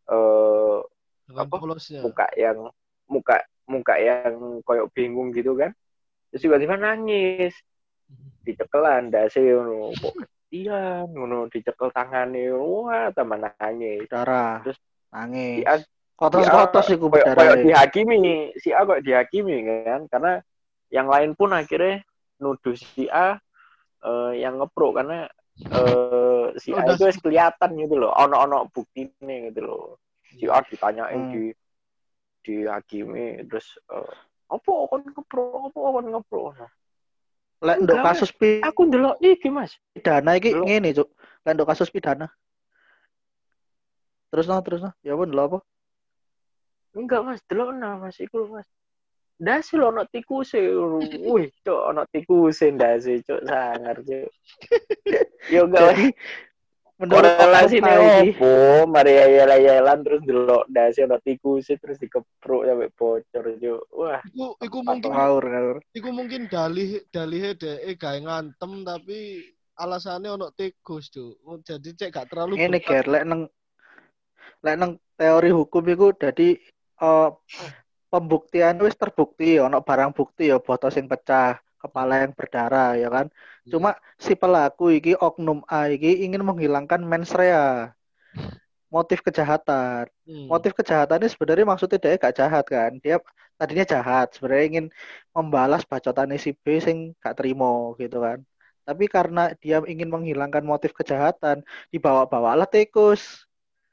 eh 0.07 0.79
Dengan 1.25 1.49
apa? 1.49 1.57
polosnya. 1.57 2.05
muka 2.05 2.29
yang 2.37 2.69
muka 3.09 3.41
muka 3.65 3.97
yang 3.97 4.61
koyok 4.61 4.93
bingung 4.93 5.33
gitu 5.33 5.57
kan 5.57 5.73
terus 6.29 6.45
tiba-tiba 6.45 6.77
nangis 6.77 7.57
dicekelan 8.45 9.09
dasi 9.09 9.41
ngono 9.41 9.97
kok 9.97 10.13
ketian 10.53 11.09
ngono 11.09 11.49
dicekel 11.49 11.89
tangane 11.97 12.53
wah 12.53 13.09
tambah 13.17 13.41
nangis 13.41 14.05
darah. 14.05 14.61
Terus 14.61 14.77
nangis. 15.09 15.65
si 15.65 15.65
A 15.65 15.75
Kotos-kotos 16.13 16.85
si 16.87 16.93
A 16.93 16.97
iku 17.01 17.07
koyok, 17.09 17.25
berdarah. 17.25 17.37
koyok 17.41 17.57
dihakimi 17.65 18.17
si 18.61 18.69
A 18.77 18.85
kok 18.85 19.01
dihakimi 19.01 19.57
kan 19.65 20.05
karena 20.13 20.33
yang 20.93 21.09
lain 21.09 21.33
pun 21.33 21.57
akhirnya 21.57 22.05
nuduh 22.37 22.77
si 22.77 23.09
A 23.09 23.41
eh, 24.05 24.33
yang 24.45 24.61
ngeprok 24.61 25.01
karena 25.01 25.25
eh, 25.57 26.47
si 26.61 26.77
A 26.77 26.85
itu 26.85 27.09
kelihatan 27.25 27.71
gitu 27.81 27.97
loh 27.97 28.13
ono-ono 28.13 28.69
bukti 28.69 29.09
gitu 29.25 29.61
loh 29.65 29.97
si 30.37 30.45
A 30.53 30.61
ditanyain 30.61 31.17
Hmm. 31.17 31.33
di 31.33 31.45
dihakimi 32.45 33.49
terus 33.49 33.81
eh, 33.89 34.13
apa 34.53 34.69
kon 34.69 35.01
ngeprok 35.09 35.73
apa 35.73 35.79
kon 35.81 36.07
ngeprok 36.13 36.47
Lek 37.63 37.79
Enggak, 37.79 38.03
kasus 38.03 38.35
pi- 38.35 38.59
aku 38.59 38.91
ndelok 38.91 39.23
iki 39.23 39.47
mas 39.47 39.79
pidana 39.95 40.35
iki 40.35 40.51
ngene, 40.51 40.91
Cuk. 40.99 41.09
Lek 41.47 41.53
nduk 41.55 41.69
kasus 41.71 41.95
pidana. 41.95 42.27
Terus 44.35 44.51
no, 44.51 44.59
terus 44.67 44.81
no. 44.83 44.91
Ya 45.07 45.15
pun 45.15 45.31
lho 45.31 45.43
apa? 45.47 45.59
enggak 46.93 47.25
mas 47.25 47.41
delok 47.49 47.73
nah 47.73 47.97
mas 47.97 48.21
iku 48.21 48.45
mas 48.53 48.69
Dasi 49.43 49.75
lo 49.75 49.91
ono 49.91 50.07
tikuse, 50.07 50.61
wih, 51.27 51.51
cok 51.67 51.81
ono 51.91 52.07
tikuse 52.07 52.71
dasi, 52.79 53.27
cok 53.27 53.43
sangar, 53.43 53.99
cok. 53.99 54.31
Yo 55.55 55.67
enggak 55.67 56.15
korelasi 57.09 57.77
iki, 57.79 58.37
opo, 58.37 58.53
mari 58.87 59.17
ayel-ayelan 59.17 60.03
terus 60.03 60.21
delok 60.23 60.69
dasi 60.69 61.03
ono 61.03 61.19
tikuse 61.19 61.75
terus 61.77 61.97
dikepruk 61.97 62.63
sampai 62.63 62.91
bocor, 62.93 63.45
cok. 63.59 63.83
Wah, 63.91 64.21
Iku, 64.23 64.47
iku 64.61 64.79
mungkin 64.81 65.11
ngawur 65.11 65.45
ngawur. 65.45 65.77
iku 65.91 66.09
mungkin 66.11 66.41
dalih 66.47 67.03
dalih 67.09 67.57
dhek 67.57 67.97
gawe 67.97 68.19
ngantem 68.19 68.73
tapi 68.83 69.19
alasannya 69.73 70.31
ono 70.31 70.53
tikus, 70.53 71.09
Cuk. 71.09 71.43
Oh, 71.43 71.59
Jadi 71.59 71.97
cek 71.97 72.13
gak 72.13 72.29
terlalu 72.29 72.55
Ngene 72.55 72.79
berat. 72.79 72.87
ger 72.87 73.05
lek 73.09 73.25
neng 73.25 73.41
lek 74.61 74.77
neng 74.77 74.91
teori 75.17 75.51
hukum 75.51 75.83
iku 75.89 76.13
dadi 76.13 76.55
eh, 76.99 77.31
pembuktian 78.07 78.77
wis 78.79 78.95
terbukti 78.95 79.57
ono 79.57 79.81
barang 79.81 80.13
bukti 80.13 80.53
ya 80.53 80.61
botol 80.61 80.93
sing 80.93 81.09
pecah, 81.09 81.57
kepala 81.83 82.23
yang 82.23 82.33
berdarah 82.39 82.95
ya 82.95 83.09
kan. 83.11 83.27
Cuma 83.67 83.99
si 84.19 84.33
pelaku 84.39 84.95
iki 84.99 85.13
oknum 85.19 85.67
A 85.67 85.91
iki 85.91 86.23
ingin 86.25 86.43
menghilangkan 86.47 87.03
mens 87.03 87.35
rea. 87.35 87.91
Motif 88.93 89.25
kejahatan. 89.27 90.07
Hmm. 90.29 90.47
Motif 90.53 90.73
kejahatannya 90.77 91.29
sebenarnya 91.33 91.67
maksudnya 91.67 91.99
dia 91.99 92.21
gak 92.21 92.37
jahat 92.37 92.65
kan. 92.69 92.93
Dia 93.01 93.17
tadinya 93.57 93.87
jahat, 93.89 94.37
sebenarnya 94.37 94.67
ingin 94.69 94.87
membalas 95.33 95.83
bacotannya 95.89 96.37
si 96.37 96.53
B 96.53 96.77
sing 96.79 97.17
gak 97.19 97.41
terima 97.41 97.97
gitu 97.97 98.21
kan. 98.21 98.45
Tapi 98.83 99.07
karena 99.07 99.55
dia 99.63 99.79
ingin 99.87 100.11
menghilangkan 100.11 100.67
motif 100.67 100.91
kejahatan, 100.93 101.63
dibawa-bawalah 101.95 102.67
tikus. 102.67 103.47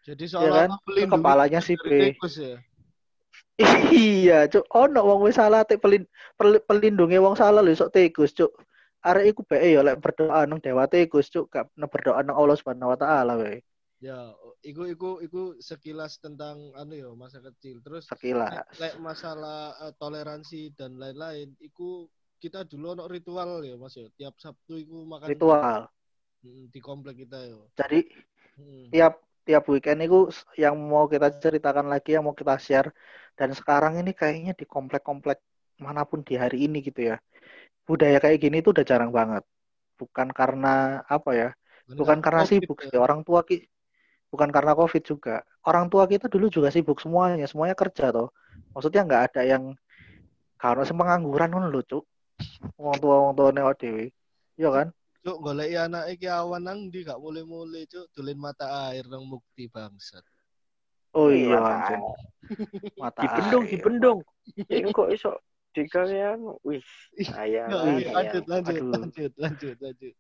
Jadi 0.04 0.26
Ya 0.26 0.32
seolah 0.34 0.66
kan? 0.66 0.70
Ke 0.84 1.04
kepalanya 1.06 1.62
si 1.62 1.78
B. 1.78 2.12
tikus 2.18 2.36
ya. 2.42 2.58
Iya, 3.92 4.48
cuk. 4.48 4.66
Ono 4.72 5.00
wong 5.04 5.20
wis 5.28 5.36
salah 5.36 5.68
tek 5.68 5.84
pelin, 5.84 6.08
pel- 6.40 6.64
pelindungi 6.64 7.20
wong 7.20 7.36
salah 7.36 7.60
lho 7.60 7.76
sok 7.76 7.92
tikus, 7.92 8.32
cuk. 8.32 8.56
Arek 9.04 9.36
iku 9.36 9.42
bae 9.48 9.76
ya 9.76 9.84
lek 9.84 10.00
berdoa 10.00 10.48
nang 10.48 10.64
dewa 10.64 10.88
tikus, 10.88 11.28
cuk. 11.28 11.52
Gak 11.52 11.68
berdoa 11.76 12.24
nang 12.24 12.40
Allah 12.40 12.56
Subhanahu 12.56 12.96
wa 12.96 12.98
taala 13.00 13.36
wae. 13.36 13.60
Ya, 14.00 14.32
iku 14.64 14.88
iku 14.88 15.20
iku 15.20 15.60
sekilas 15.60 16.24
tentang 16.24 16.72
anu 16.80 16.96
ya 16.96 17.12
masa 17.20 17.44
kecil. 17.44 17.84
Terus 17.84 18.08
Sekilas. 18.08 18.64
lek 18.80 18.96
masalah 19.04 19.76
eh, 19.84 19.94
toleransi 20.00 20.72
dan 20.80 20.96
lain-lain, 20.96 21.52
iku 21.60 22.08
kita 22.40 22.64
dulu 22.64 22.96
ono 22.96 23.12
ritual 23.12 23.60
ya 23.68 23.76
Mas 23.76 24.00
ya. 24.00 24.08
Tiap 24.16 24.40
Sabtu 24.40 24.80
iku 24.80 25.04
makan 25.04 25.28
Ritual. 25.36 25.92
Di 26.72 26.80
komplek 26.80 27.28
kita 27.28 27.44
ya. 27.44 27.60
Jadi 27.76 28.08
Mm. 28.60 28.92
tiap 28.92 29.24
tiap 29.48 29.64
weekend 29.72 30.04
itu 30.04 30.28
yang 30.60 30.76
mau 30.76 31.08
kita 31.08 31.32
ceritakan 31.32 31.88
lagi 31.88 32.12
yang 32.20 32.28
mau 32.28 32.36
kita 32.36 32.60
share 32.60 32.92
dan 33.40 33.56
sekarang 33.56 33.96
ini 34.04 34.12
kayaknya 34.12 34.52
di 34.52 34.68
komplek-komplek 34.68 35.40
mana 35.80 36.04
pun 36.04 36.20
di 36.28 36.36
hari 36.36 36.68
ini 36.68 36.84
gitu 36.84 37.16
ya 37.16 37.18
budaya 37.88 38.20
kayak 38.20 38.38
gini 38.44 38.60
tuh 38.60 38.76
udah 38.76 38.86
jarang 38.86 39.16
banget. 39.16 39.48
Bukan 39.96 40.36
karena 40.36 41.02
apa 41.08 41.32
ya 41.32 41.50
bukan 41.90 42.20
karena 42.22 42.46
Covid 42.46 42.62
sibuk 42.62 42.80
ya. 42.84 42.94
sih 42.94 43.00
orang 43.00 43.24
tua 43.24 43.42
ki 43.48 43.66
bukan 44.30 44.52
karena 44.52 44.76
covid 44.76 45.04
juga. 45.08 45.42
Orang 45.64 45.88
tua 45.88 46.06
kita 46.06 46.28
dulu 46.28 46.52
juga 46.52 46.70
sibuk 46.70 47.00
semuanya 47.00 47.48
semuanya 47.48 47.74
kerja 47.74 48.12
toh. 48.12 48.30
Maksudnya 48.76 49.08
nggak 49.08 49.24
ada 49.32 49.42
yang 49.48 49.64
karena 50.60 50.84
pengangguran 50.84 51.56
kan 51.56 51.66
lucu 51.72 52.04
wong 52.76 52.96
tua 53.00 53.16
wong 53.24 53.34
tua 53.36 53.50
nih 53.56 53.64
dewi 53.80 54.06
iya 54.60 54.70
kan? 54.76 54.88
Cuk, 55.20 55.44
goleki 55.44 55.76
anak 55.76 56.16
iki 56.16 56.28
awan 56.32 56.64
nang 56.64 56.88
ndi? 56.88 57.04
Gak 57.04 57.20
mulai-mulai, 57.20 57.84
Cuk. 57.92 58.08
Dolen 58.16 58.40
mata 58.40 58.88
air 58.88 59.04
nang 59.12 59.28
mukti 59.28 59.68
bangsat. 59.68 60.24
Oh 61.18 61.28
Iya, 61.30 61.38
iya 61.42 61.58
mata 61.58 61.72
anjing 61.76 62.02
mata 63.00 63.22
dibendung, 63.24 63.64
dibendung. 63.70 64.20
Ya 64.70 64.88
kok 64.92 65.10
iso 65.14 65.32
digawean, 65.74 66.40
wih. 66.66 66.84
Ya, 67.16 67.34
ayam. 67.46 67.70
lanjut, 67.70 68.44
lanjut, 68.50 68.84
lanjut, 68.90 69.32
lanjut, 69.38 69.76
lanjut. 69.80 70.14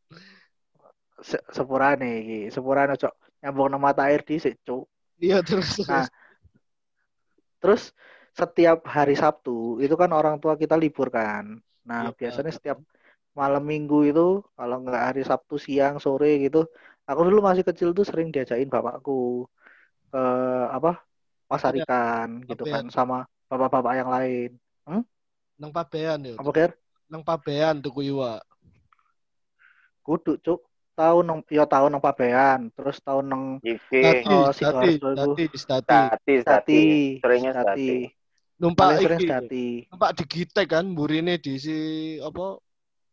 Se- 1.19 1.45
sepurane 1.51 2.09
iki 2.23 2.39
sepurane 2.53 2.95
cok 2.95 3.13
nyambung 3.43 3.67
nama 3.71 3.91
mata 3.91 4.07
air 4.07 4.23
di 4.23 4.39
cuk 4.39 4.87
Iya 5.19 5.43
terus. 5.43 5.83
Nah, 5.83 6.07
terus 7.59 7.91
setiap 8.31 8.87
hari 8.87 9.19
Sabtu 9.19 9.83
itu 9.83 9.95
kan 9.99 10.15
orang 10.15 10.39
tua 10.39 10.55
kita 10.55 10.79
libur 10.79 11.11
kan. 11.11 11.59
Nah, 11.83 12.07
Iya. 12.07 12.15
biasanya 12.15 12.51
setiap 12.55 12.77
malam 13.35 13.63
minggu 13.67 14.07
itu 14.07 14.39
kalau 14.55 14.75
nggak 14.83 15.03
hari 15.11 15.21
Sabtu 15.27 15.59
siang 15.59 15.99
sore 15.99 16.39
gitu, 16.39 16.63
aku 17.03 17.19
dulu 17.27 17.39
masih 17.43 17.63
kecil 17.67 17.91
tuh 17.91 18.07
sering 18.07 18.31
diajakin 18.31 18.71
bapakku 18.71 19.43
ke 20.09 20.23
apa 20.69 21.01
pasar 21.45 21.73
Iya. 21.73 21.85
ikan 21.85 22.43
gitu 22.45 22.65
Pabean. 22.65 22.73
kan 22.73 22.85
sama 22.89 23.17
bapak-bapak 23.47 23.93
yang 23.95 24.09
lain. 24.09 24.51
nang 25.59 25.75
pabean 25.75 26.23
ya. 26.23 26.35
Apa 26.39 26.51
ker? 26.55 26.71
Nang 27.11 27.19
pabean 27.19 27.83
tuku 27.83 28.15
iwak. 28.15 28.39
Kudu 30.03 30.39
cuk. 30.39 30.63
Tahu 30.95 31.23
nang 31.23 31.39
ya 31.47 31.63
tahu 31.63 31.87
nang 31.87 32.03
pabean, 32.03 32.71
terus 32.75 32.99
tahu 32.99 33.23
nang 33.23 33.59
Iki, 33.63 34.03
Dati, 34.03 34.35
Oh, 34.35 34.51
stati, 34.51 34.99
stati. 35.55 36.33
stati, 36.43 36.81
Seringnya 37.23 37.55
stati. 37.55 37.87
stati. 37.87 37.89
Numpak 38.59 38.99
iki. 38.99 39.27
stati. 39.27 39.65
Numpak 39.87 40.11
digitek 40.19 40.67
kan 40.67 40.91
burine 40.91 41.39
di 41.39 41.55
si 41.55 41.77
apa 42.19 42.59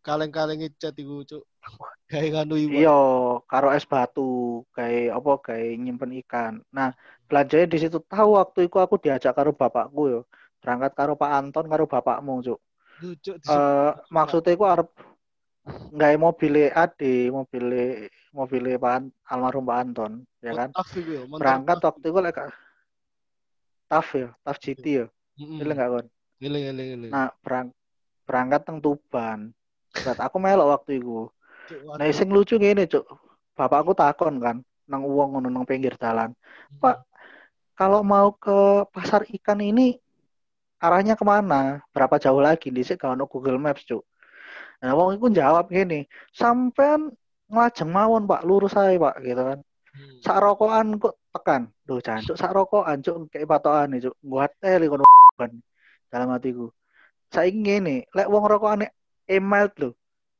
kaleng-kaleng 0.07 0.63
cat 0.79 0.95
iku, 0.95 1.27
Cuk. 1.27 1.43
Kayak 2.11 2.47
nganu 2.47 2.55
iwak. 2.55 2.79
Iya, 2.79 3.01
karo 3.51 3.69
es 3.75 3.83
batu, 3.83 4.63
kayak 4.71 5.19
apa 5.19 5.33
kayak 5.43 5.75
nyimpen 5.83 6.15
ikan. 6.23 6.63
Nah, 6.71 6.95
belanjanya 7.27 7.67
di 7.67 7.79
situ 7.83 7.99
tahu 8.07 8.39
waktu 8.39 8.71
itu 8.71 8.79
aku 8.79 8.95
diajak 9.03 9.35
karo 9.35 9.51
bapakku 9.51 10.03
yo. 10.07 10.21
Berangkat 10.63 10.95
karo 10.95 11.19
Pak 11.19 11.31
Anton 11.35 11.67
karo 11.67 11.91
bapakmu, 11.91 12.47
Cuk. 12.47 12.63
Eh 13.03 13.93
maksudnya 14.09 14.55
aku 14.55 14.65
arep 14.65 14.89
nggak 15.67 16.15
mobil 16.23 16.71
ade, 16.71 17.29
mobil 17.35 17.65
mobil 18.31 18.63
Pak 18.79 18.93
An- 19.03 19.15
almarhum 19.27 19.67
Pak 19.67 19.79
Anton, 19.83 20.13
ya 20.39 20.53
kan? 20.55 20.71
Iku 20.95 21.11
ya, 21.11 21.23
montaf 21.27 21.43
Berangkat 21.43 21.79
waktu 21.83 22.07
itu 22.07 22.21
lek 22.23 22.39
TAF 23.91 24.07
ya, 24.15 24.29
TAF 24.47 24.57
GT 24.63 24.85
ya. 24.87 25.07
Nggak 25.37 25.89
kon? 25.91 26.07
Eling, 26.37 26.65
eling, 26.69 26.89
eling. 26.95 27.11
Nah, 27.11 27.29
berang 27.41 27.73
berangkat 28.29 28.61
teng 28.67 28.79
Tuban. 28.83 29.55
Berat 30.03 30.19
aku 30.21 30.37
melok 30.37 30.81
waktu 30.81 31.01
itu. 31.01 31.29
Nah, 31.99 32.07
sing 32.13 32.29
lucu 32.31 32.61
ngene, 32.61 32.87
Cuk. 32.87 33.05
Bapakku 33.57 33.97
takon 33.97 34.37
kan, 34.39 34.57
nang 34.87 35.03
uang 35.03 35.41
ngono 35.41 35.49
nang 35.49 35.65
pinggir 35.65 35.97
jalan. 35.97 36.31
waduh. 36.31 36.79
Pak, 36.79 36.97
kalau 37.77 38.01
mau 38.05 38.33
ke 38.33 38.85
pasar 38.93 39.25
ikan 39.29 39.61
ini 39.61 40.01
arahnya 40.81 41.17
ke 41.17 41.25
mana 41.25 41.81
berapa 41.93 42.17
jauh 42.21 42.41
lagi 42.41 42.69
di 42.69 42.85
sini 42.85 43.01
kalau 43.01 43.29
Google 43.29 43.61
Maps 43.61 43.85
cuk 43.85 44.05
nah 44.81 44.93
wong 44.93 45.17
itu 45.17 45.41
jawab 45.41 45.73
gini 45.73 46.05
sampean 46.37 47.09
ngelajeng 47.49 47.89
mawon 47.89 48.29
pak 48.29 48.45
lurus 48.45 48.77
saya 48.77 48.97
pak 49.01 49.17
gitu 49.25 49.41
kan 49.41 49.61
Hmm. 49.97 50.21
sak 50.21 50.45
rokokan 50.45 51.01
kok 51.01 51.17
tekan 51.33 51.73
Duh 51.89 52.05
jancuk 52.05 52.37
sak 52.37 52.53
rokokan 52.53 53.01
cuk 53.01 53.33
kayak 53.33 53.49
patokan 53.49 53.97
cuk 53.97 54.13
buat 54.21 54.53
teh 54.61 54.77
kono 54.93 55.09
dalam 56.13 56.29
hatiku 56.37 56.69
saya 57.33 57.49
ngene 57.49 58.05
lek 58.13 58.29
wong 58.29 58.45
rokokane 58.45 58.93
email 59.31 59.69
lho 59.79 59.91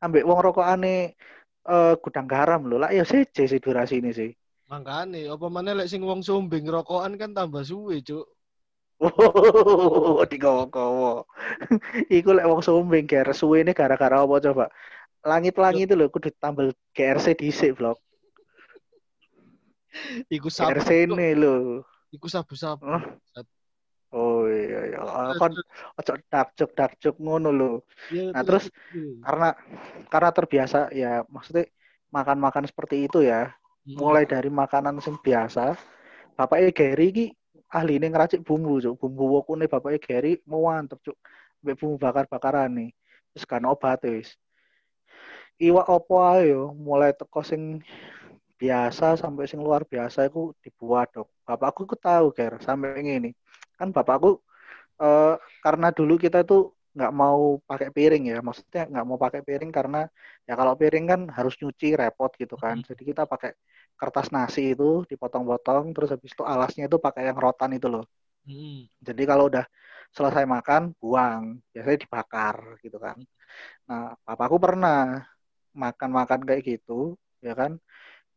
ambek 0.03 0.27
wong 0.27 0.41
rokokane 0.43 1.15
eh 1.67 1.95
gudang 2.03 2.27
garam 2.31 2.63
lho 2.71 2.77
lah 2.79 2.91
ya 2.95 3.03
seje 3.03 3.45
sih 3.51 3.61
durasi 3.63 3.99
ini 3.99 4.11
sih 4.15 4.31
Makane 4.67 5.31
apa 5.31 5.47
mana 5.47 5.79
lek 5.79 5.87
sing 5.87 6.03
wong 6.03 6.27
sombeng 6.27 6.67
rokokan 6.67 7.15
kan 7.15 7.31
tambah 7.31 7.63
suwe, 7.63 8.03
Cuk. 8.03 8.27
Oh, 8.99 10.19
digowo-gowo. 10.31 11.23
Iku 12.11 12.35
lek 12.35 12.51
wong 12.51 12.67
sombeng 12.67 13.07
ger 13.07 13.31
suwene 13.31 13.71
gara-gara 13.71 14.19
apa 14.19 14.43
coba? 14.43 14.67
Langit-langit 15.23 15.87
itu 15.87 15.95
lho 15.95 16.11
kudu 16.11 16.35
tambal 16.43 16.75
GRC 16.99 17.39
dhisik, 17.39 17.79
Blok. 17.79 18.03
Iku 20.27 20.51
sabu. 20.51 20.75
GRC 20.75 21.15
ne 21.15 21.29
lho. 21.39 21.87
Iku 22.11 22.27
sabu-sabu. 22.27 22.83
Oh. 22.91 23.03
Oh 24.15 24.47
iya 24.47 24.95
iya. 24.95 24.99
Ah, 25.03 25.35
Kon 25.35 25.53
ojo 25.99 26.13
dakjuk 26.31 26.71
dakjuk 26.79 27.15
ngono 27.19 27.51
lho. 27.51 27.73
Ya, 28.13 28.31
Nah, 28.31 28.43
terus 28.47 28.71
gitu. 28.71 29.19
Karena 29.23 29.49
karena 30.07 30.31
terbiasa 30.31 30.79
ya 30.95 31.27
maksudnya 31.27 31.67
makan-makan 32.15 32.65
seperti 32.71 33.11
itu 33.11 33.27
ya. 33.27 33.51
Mm. 33.87 33.99
Mulai 33.99 34.25
dari 34.27 34.51
makanan 34.51 35.03
sing 35.03 35.19
biasa. 35.19 35.75
Bapaknya 36.39 36.71
Gary 36.71 37.09
ki 37.11 37.27
ahli 37.73 37.99
ini 37.99 38.07
ngeracik 38.13 38.47
bumbu, 38.47 38.79
Cuk. 38.79 38.95
Bumbu 39.03 39.25
wokune 39.41 39.67
bapaknya 39.67 39.99
Gary 39.99 40.39
mau 40.47 40.71
mantep, 40.71 41.03
Cuk. 41.03 41.17
Mbek 41.65 41.75
bumbu 41.83 41.97
bakar-bakaran 41.99 42.71
nih. 42.71 42.91
Terus 43.35 43.45
kan 43.49 43.65
obat 43.67 44.05
wis. 44.07 44.39
Iwak 45.57 45.89
opo 45.89 46.21
ae 46.21 46.53
yo, 46.53 46.77
mulai 46.77 47.17
teko 47.17 47.41
sing 47.41 47.81
biasa 48.61 49.17
sampai 49.21 49.45
sing 49.49 49.61
luar 49.61 49.85
biasa 49.85 50.29
iku 50.29 50.53
dibuat 50.65 51.13
dok. 51.13 51.29
Bapakku 51.45 51.85
ku 51.89 51.97
tahu 51.97 52.33
ger 52.37 52.57
sampai 52.61 53.01
ngene. 53.01 53.31
Kan 53.79 53.89
bapakku 53.97 54.29
eh 55.03 55.35
karena 55.65 55.89
dulu 55.99 56.15
kita 56.25 56.39
tuh 56.51 56.61
nggak 56.97 57.13
mau 57.23 57.61
pakai 57.71 57.89
piring 57.97 58.25
ya, 58.33 58.39
maksudnya 58.47 58.83
nggak 58.93 59.05
mau 59.09 59.19
pakai 59.25 59.41
piring 59.49 59.71
karena 59.79 59.99
ya 60.49 60.53
kalau 60.61 60.73
piring 60.81 61.05
kan 61.13 61.21
harus 61.37 61.55
nyuci 61.61 61.87
repot 62.01 62.33
gitu 62.41 62.57
kan. 62.65 62.77
Jadi 62.89 63.03
kita 63.11 63.23
pakai 63.33 63.51
kertas 64.01 64.29
nasi 64.37 64.73
itu 64.73 65.05
dipotong-potong, 65.11 65.85
terus 65.95 66.09
habis 66.15 66.33
itu 66.33 66.45
alasnya 66.53 66.85
itu 66.89 66.97
pakai 67.07 67.23
yang 67.29 67.39
rotan 67.45 67.71
itu 67.77 67.89
loh. 67.95 68.05
Mm. 68.49 68.89
Jadi 69.03 69.23
kalau 69.29 69.51
udah 69.51 69.65
selesai 70.17 70.45
makan, 70.49 70.83
buang. 71.01 71.43
Biasanya 71.73 71.99
dibakar 72.05 72.57
gitu 72.85 72.97
kan. 72.97 73.19
Nah, 73.89 74.17
papaku 74.27 74.57
pernah 74.57 75.21
makan-makan 75.77 76.41
kayak 76.49 76.63
gitu, 76.65 77.19
ya 77.45 77.53
kan. 77.53 77.77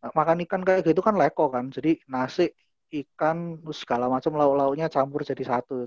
Makan 0.03 0.37
ikan 0.47 0.61
kayak 0.67 0.83
gitu 0.87 0.99
kan 1.03 1.15
leko 1.15 1.47
kan. 1.51 1.71
Jadi 1.71 1.99
nasi, 2.11 2.51
ikan, 2.89 3.61
segala 3.71 4.09
macam 4.09 4.33
lauk-lauknya 4.33 4.89
campur 4.89 5.21
jadi 5.21 5.45
satu. 5.45 5.85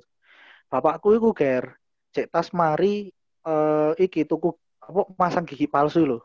Bapakku 0.71 1.19
itu 1.19 1.31
ger, 1.37 1.77
cek 2.15 2.31
tas 2.33 2.55
mari 2.55 3.11
eh 3.43 3.93
iki 3.99 4.23
tuku 4.25 4.55
apa 4.79 5.11
masang 5.19 5.45
gigi 5.45 5.67
palsu 5.67 6.07
loh. 6.07 6.23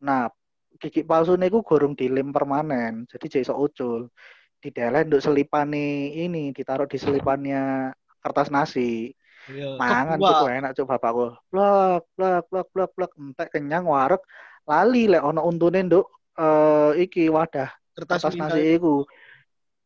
Nah, 0.00 0.30
gigi 0.78 1.02
palsu 1.02 1.34
niku 1.34 1.60
gorong 1.66 1.98
dilem 1.98 2.30
permanen, 2.30 3.04
jadi 3.10 3.26
jadi 3.26 3.44
iso 3.44 3.54
ucul. 3.58 4.08
Didelen 4.56 5.12
untuk 5.12 5.20
selipane 5.20 6.16
ini, 6.16 6.50
ditaruh 6.50 6.88
di 6.88 6.96
selipannya 6.96 7.92
kertas 8.24 8.48
nasi. 8.48 9.12
Iya. 9.46 9.78
Mangan 9.78 10.18
cukup 10.18 10.48
enak 10.48 10.72
cuk 10.74 10.88
bapakku. 10.90 11.26
Blak, 11.52 12.02
blak, 12.18 12.44
blak, 12.50 12.66
blak, 12.72 12.90
blak, 12.96 13.12
entek 13.14 13.52
kenyang 13.52 13.86
wareg. 13.86 14.18
Lali 14.66 15.06
lek 15.06 15.22
ono 15.22 15.46
untune 15.46 15.86
nduk 15.86 16.06
eh 16.34 17.06
iki 17.06 17.30
wadah 17.30 17.70
kertas, 17.96 18.20
kertas 18.20 18.34
minyak 18.36 18.60
iku. 18.76 18.94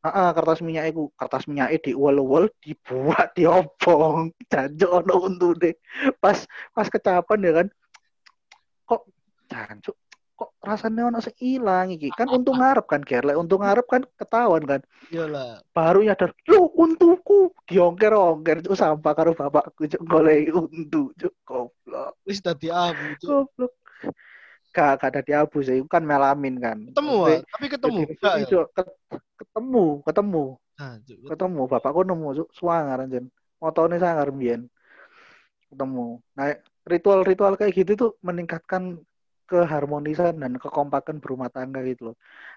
Heeh, 0.01 0.29
kertas 0.33 0.61
minyak 0.65 0.85
iku, 0.91 1.13
kertas 1.15 1.45
minyak 1.47 1.71
diuel-uel, 1.85 2.51
dibuat, 2.59 3.31
diobong, 3.37 4.33
jancuk 4.51 4.91
ono 4.91 5.15
untune. 5.29 5.79
Pas 6.19 6.43
pas 6.75 6.89
kecapan 6.91 7.47
ya 7.47 7.53
kan. 7.63 7.67
Kok 8.89 9.03
jancuk 9.47 9.97
kok 10.41 10.57
rasanya 10.65 11.13
ono 11.13 11.21
sing 11.21 11.37
ilang 11.45 11.93
iki. 11.93 12.09
Kan 12.17 12.33
untung 12.33 12.57
ngarep 12.57 12.89
kan, 12.89 13.05
Ger. 13.05 13.29
Lek 13.29 13.37
untung 13.37 13.61
ngarep 13.61 13.85
kan 13.85 14.03
ketahuan 14.17 14.65
kan. 14.65 14.81
Iyalah. 15.13 15.61
Baru 15.77 16.01
nyadar, 16.01 16.33
"Lu 16.49 16.65
untuku." 16.81 17.53
Diongker-ongker 17.69 18.65
cuk 18.65 18.73
sampah 18.73 19.13
karo 19.13 19.37
bapakku 19.37 19.85
cuk 19.85 20.01
golek 20.09 20.49
untu 20.49 21.13
cuk 21.21 21.35
goblok. 21.45 22.17
Wis 22.25 22.41
dadi 22.41 22.73
abu, 22.73 23.05
Cuk. 23.21 23.29
Goblok. 23.29 23.73
Gak, 24.77 24.91
gak 25.03 25.09
ada 25.11 25.21
di 25.27 25.33
abu 25.35 25.59
sih, 25.67 25.79
kan 25.93 26.03
melamin 26.11 26.55
kan. 26.65 26.79
Ketemu, 26.87 27.15
Maksudnya, 27.17 27.39
ah. 27.39 27.41
tapi 27.55 27.67
ketemu. 27.75 28.01
ya? 28.41 28.47
Cuk, 28.51 28.65
ket- 28.77 28.97
ketemu, 29.41 29.85
ketemu, 30.07 30.45
Nah, 30.79 30.95
ketemu. 31.29 31.61
Bapakku 31.73 32.01
nemu 32.09 32.27
suangar 32.59 32.99
anjen. 33.05 33.25
Motone 33.63 33.97
sangar 34.05 34.29
mbiyen. 34.37 34.63
Ketemu. 35.71 36.07
Nah, 36.37 36.47
ritual-ritual 36.87 37.55
kayak 37.59 37.73
gitu 37.79 37.93
tuh 37.95 38.11
meningkatkan 38.27 38.99
keharmonisan 39.51 40.35
dan 40.39 40.53
kekompakan 40.63 41.19
berumah 41.23 41.51
tangga 41.51 41.83
gitu 41.83 42.11
loh. 42.11 42.17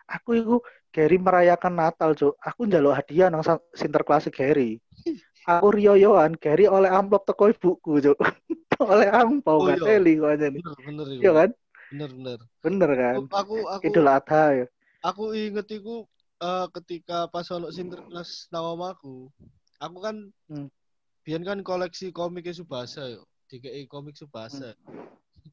Aku 0.10 0.30
itu 0.38 0.56
Gary 0.93 1.17
merayakan 1.17 1.73
Natal, 1.78 2.13
Cuk. 2.17 2.34
Aku 2.41 2.65
njaluk 2.69 2.93
hadiah 2.97 3.30
nang 3.34 3.41
Sinterklas 3.73 4.30
Gary. 4.30 4.78
Aku 5.49 5.73
riyoyoan, 5.73 6.38
Gary 6.39 6.65
oleh 6.69 6.89
amplop 6.89 7.26
teko 7.30 7.49
ibuku, 7.54 7.91
Cuk. 8.06 8.17
oleh 8.93 9.08
Oh, 9.13 9.21
ampau 9.21 9.58
gak 9.65 9.78
iya. 9.78 9.95
kok 10.02 10.30
aja 10.34 10.47
nih. 10.54 10.62
Bener, 10.63 10.78
bener 10.86 11.08
iku. 11.13 11.21
Iya 11.23 11.32
kan? 11.39 11.49
Bener, 11.94 12.10
bener. 12.10 12.40
Bener 12.66 12.90
kan? 12.98 13.14
Aku 13.30 13.70
aku 13.70 13.86
Idul 13.86 14.10
Adha 14.10 14.44
ya. 14.50 14.66
aku 15.06 15.38
inget 15.38 15.70
iku 15.70 16.10
eh, 16.42 16.66
ketika 16.82 17.30
pas 17.30 17.46
ono 17.54 17.70
Sinterklas 17.70 18.50
nang 18.50 18.74
omaku. 18.74 19.30
Aku 19.78 20.02
kan 20.02 20.34
Hmm. 20.50 20.74
biyen 21.22 21.46
kan 21.46 21.62
koleksi 21.62 22.10
komik 22.10 22.50
Subasa 22.50 23.14
yo. 23.14 23.30
DKI 23.46 23.86
komik 23.86 24.18
Subasa. 24.18 24.74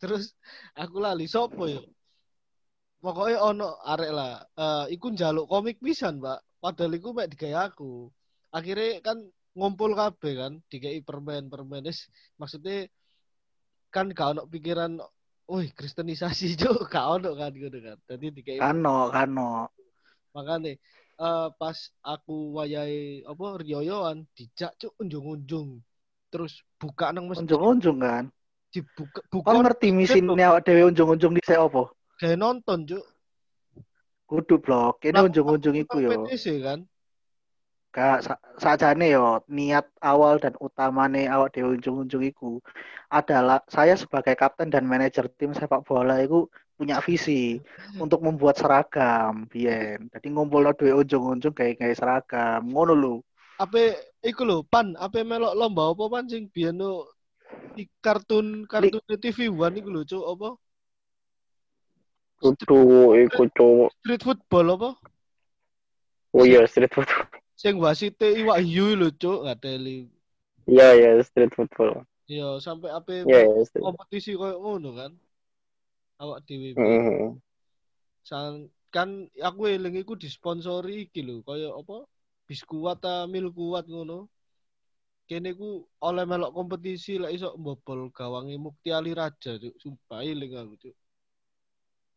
Terus 0.00 0.32
aku 0.72 0.96
lali 0.96 1.28
sopo 1.28 1.68
yo. 1.68 1.84
Pokoknya 3.04 3.44
ono 3.44 3.76
arek 3.84 4.12
lah. 4.12 4.40
Eh 4.56 4.96
iku 4.96 5.12
njaluk 5.12 5.44
komik 5.44 5.76
pisan, 5.76 6.24
Pak. 6.24 6.40
Padahal 6.56 6.96
iku 6.96 7.12
mek 7.12 7.36
digawe 7.36 7.68
aku. 7.68 8.08
Akhirnya 8.48 9.04
kan 9.04 9.20
ngumpul 9.52 9.92
kabeh 9.92 10.32
kan, 10.40 10.52
dikai 10.72 11.04
permen-permen 11.04 11.84
wis 11.84 12.06
maksudnya 12.38 12.86
kan 13.90 14.08
gak 14.14 14.38
ono 14.38 14.46
pikiran 14.46 14.96
Wih, 15.50 15.68
kristenisasi 15.74 16.54
cuk, 16.62 16.86
gak 16.86 17.06
ono 17.18 17.34
kan 17.34 17.50
gitu 17.50 17.78
kan. 17.82 17.98
Jadi 18.06 18.26
dikai 18.30 18.58
Kano, 18.62 19.10
kano. 19.10 19.66
makanya 20.30 20.78
eh 21.20 21.48
pas 21.58 21.74
aku 22.06 22.54
wayahe 22.54 23.26
apa 23.26 23.58
riyoyoan 23.58 24.30
dijak 24.38 24.78
cuk 24.78 24.94
unjung-unjung 25.02 25.82
terus 26.30 26.62
buka 26.78 27.10
nang 27.10 27.26
masjid 27.26 27.50
Unjung-unjung 27.50 27.98
kan. 27.98 28.24
dibuka 28.70 29.18
Kau 29.26 29.42
buka 29.42 29.50
ngerti 29.58 29.90
misinya 29.90 30.54
awak 30.54 30.62
dhewe 30.70 30.86
unjung-unjung 30.94 31.34
di 31.34 31.42
apa? 31.50 31.90
kayak 32.22 32.38
nonton 32.38 32.86
cuk 32.86 33.04
Kudu 34.30 34.62
blok. 34.62 35.02
Ini 35.02 35.18
unjung-unjung 35.26 35.74
iku 35.82 35.98
yo. 35.98 36.10
PTC 36.30 36.62
kan 36.62 36.86
Gak 37.90 38.22
sa 38.22 38.34
sajane 38.54 39.10
yo 39.10 39.42
niat 39.50 39.82
awal 39.98 40.38
dan 40.38 40.54
utamane 40.62 41.26
awak 41.26 41.58
dhewe 41.58 41.74
unjung-unjung 41.74 42.22
iku 42.22 42.62
adalah 43.10 43.66
saya 43.66 43.98
sebagai 43.98 44.38
kapten 44.38 44.70
dan 44.70 44.86
manajer 44.86 45.26
tim 45.34 45.50
sepak 45.50 45.82
bola 45.82 46.22
itu 46.22 46.46
punya 46.78 47.02
visi 47.02 47.58
untuk 48.04 48.22
membuat 48.22 48.62
seragam 48.62 49.50
biyen. 49.50 50.06
Jadi 50.14 50.26
ngumpulno 50.30 50.70
duwe 50.78 51.02
unjung-unjung 51.02 51.50
kayak 51.50 51.82
kayak 51.82 51.98
seragam. 51.98 52.62
Ngono 52.70 52.94
lho. 52.94 53.16
apa 53.60 53.92
iku 54.24 54.48
lho 54.48 54.64
pan 54.64 54.96
apa 54.96 55.20
melok 55.20 55.52
lomba 55.52 55.92
apa 55.92 56.08
pan 56.08 56.24
sing 56.24 56.48
biyen 56.48 56.80
no 56.80 57.04
di 57.76 57.84
kartun 58.00 58.64
kartun 58.64 59.04
TV 59.20 59.52
One 59.52 59.76
iku 59.76 59.92
lho 59.92 60.02
cuk 60.08 60.24
apa 60.24 60.48
Kudu 62.40 62.80
iku 63.20 63.44
street 64.00 64.22
football 64.24 64.66
apa 64.80 64.90
Oh 66.32 66.46
iya 66.46 66.64
street 66.64 66.94
football. 66.94 67.39
Sing 67.60 67.76
wasite 67.76 68.24
iwak 68.40 68.64
hiu 68.64 68.96
lho 68.96 69.08
cuk 69.12 69.44
ngateli 69.44 70.08
Iya 70.70 70.88
iya 70.96 71.10
street 71.20 71.52
football. 71.52 72.06
iya 72.30 72.56
sampai 72.62 72.88
apa 72.94 73.10
iya 73.26 73.42
street. 73.68 73.84
kompetisi 73.84 74.32
koyo 74.32 74.56
ngono 74.62 74.90
kan 74.96 75.12
awak 76.22 76.40
dhewe 76.48 76.72
Heeh. 76.78 77.36
Sang, 78.24 78.68
kan 78.92 79.08
aku 79.40 79.66
eling 79.66 79.96
iku 80.00 80.14
disponsori 80.16 81.08
iki 81.08 81.20
lho 81.20 81.44
kaya 81.44 81.68
apa 81.74 82.04
biskuat 82.48 83.02
ta 83.04 83.24
mil 83.28 83.52
kuat 83.52 83.84
ngono 83.86 84.28
kene 85.28 85.54
ku 85.54 85.84
oleh 86.02 86.24
melok 86.26 86.50
kompetisi 86.50 87.14
lek 87.20 87.34
iso 87.38 87.54
mbobol 87.54 88.10
gawange 88.10 88.58
Mukti 88.58 88.90
Ali 88.90 89.14
Raja 89.14 89.60
cuk 89.60 89.74
sumpah 89.78 90.24
eling 90.26 90.54
aku 90.58 90.74
cuk 90.80 90.96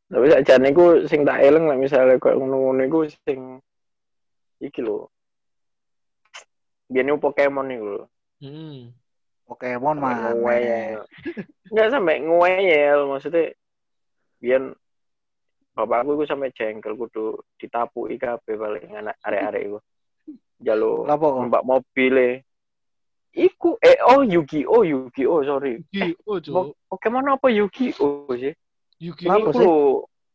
Tapi 0.10 0.26
sakjane 0.30 0.68
iku 0.74 0.86
sing 1.10 1.22
tak 1.26 1.42
eling 1.42 1.66
lah 1.66 1.78
misalnya 1.78 2.18
koyo 2.22 2.38
ngono-ngono 2.38 2.82
iku 2.86 3.00
sing 3.26 3.58
iki 4.62 4.82
lho. 4.82 5.10
Biyen 6.94 7.18
Pokemon 7.18 7.74
iku 7.74 7.86
lho. 7.98 8.06
Hmm. 8.38 8.94
Pokemon 9.50 9.98
mah. 9.98 10.38
Ngeyel. 10.38 11.02
Enggak 11.74 11.90
sampai 11.90 12.22
ngeyel 12.22 13.00
maksudnya 13.10 13.50
biyen 14.38 14.78
bapakku 15.74 16.14
iku 16.14 16.24
sampai 16.30 16.54
jengkel 16.54 16.94
kudu 16.94 17.42
ditapuki 17.58 18.22
kabeh 18.22 18.54
paling 18.54 18.94
anak 18.94 19.18
arek-arek 19.26 19.62
iku. 19.74 19.80
Jalo 20.62 21.04
Lapo? 21.10 21.42
numpak 21.42 21.66
mobil. 21.66 22.46
Iku 23.34 23.82
eh 23.82 23.98
oh 24.06 24.22
Yu-Gi-Oh, 24.22 24.86
Yu-Gi-Oh 24.86 25.42
sorry. 25.42 25.82
Yu-Gi-Oh, 25.90 26.38
Cuk. 26.38 26.54
Pok- 26.54 26.76
Pokemon 26.86 27.34
apa 27.34 27.50
Yu-Gi-Oh 27.50 28.30
sih? 28.38 28.54
Yu-Gi-Oh. 29.02 29.34
Apa 29.34 29.50
Iku 29.50 29.52
sih? 29.58 29.68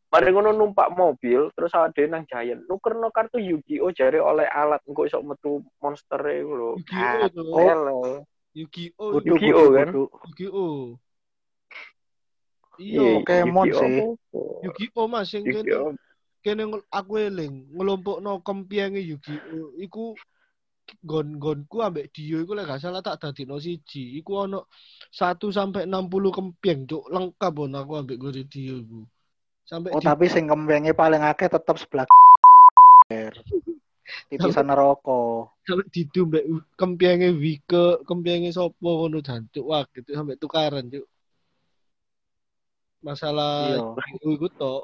Mari 0.08 0.32
ngono 0.32 0.56
numpak 0.56 0.88
mobil 0.96 1.52
terus 1.52 1.76
ada 1.76 2.02
nang 2.08 2.24
Giant. 2.24 2.64
Nukerno 2.64 3.12
kartu 3.12 3.36
Yu-Gi-Oh 3.36 3.92
jare 3.92 4.24
oleh 4.24 4.48
alat 4.48 4.80
engko 4.88 5.04
iso 5.04 5.20
metu 5.20 5.60
monster 5.84 6.20
iku 6.32 6.52
lho. 6.56 6.70
Yu-Gi-Oh, 6.80 7.76
lho. 7.84 8.00
Yu-Gi-Oh. 8.56 9.20
Yu-Gi-Oh, 9.20 9.68
kan? 9.76 9.88
Yu-Gi-Oh. 9.92 10.96
Iya, 12.78 13.00
Iya, 13.02 13.12
Pokemon 13.20 13.66
sih. 13.74 13.98
Yu-Gi-Oh 14.64 15.06
Mas 15.10 15.28
sing 15.28 15.44
kene 15.44 15.98
kene 16.40 16.62
aku 16.88 17.12
eling 17.18 17.68
ngelompokno 17.74 18.40
kempienge 18.40 19.02
Yu-Gi-Oh 19.02 19.76
iku 19.76 20.16
gon-gonku 21.04 21.84
ambek 21.84 22.08
Dio 22.16 22.40
iku 22.40 22.56
lek 22.56 22.64
gak 22.64 22.80
salah 22.80 23.04
tak 23.04 23.20
dadino 23.20 23.60
siji. 23.60 24.16
Iku 24.16 24.48
ono 24.48 24.72
1 25.12 25.52
sampai 25.52 25.84
60 25.84 26.32
kempieng, 26.32 26.88
Cuk. 26.88 27.12
Lengkap 27.12 27.54
on 27.60 27.76
aku 27.76 27.92
ambek 28.00 28.16
gue 28.16 28.48
Dio 28.48 28.80
iku. 28.80 29.04
Sampai 29.68 29.92
Oh 29.92 30.00
di- 30.00 30.08
tapi 30.08 30.32
sing 30.32 30.48
kempengnya 30.48 30.96
paling 30.96 31.20
akeh 31.20 31.44
tetep 31.52 31.76
sebelah 31.76 32.08
titisan 34.32 34.72
rokok. 34.72 35.52
sampai 35.68 35.84
didu 35.92 36.24
mbek 36.24 36.44
kempienge 36.80 37.28
Wike, 37.36 38.00
kempienge 38.08 38.48
sapa 38.56 38.88
ngono 38.88 39.20
jancuk. 39.20 39.64
Wah, 39.68 39.84
gitu 39.92 40.16
sampai 40.16 40.40
tukaran, 40.40 40.88
Cuk. 40.88 41.04
Masalah 43.04 43.76
Iya. 43.76 43.84
Yu-Gi-Oh 43.84 44.32
iku 44.40 44.48
tok. 44.56 44.82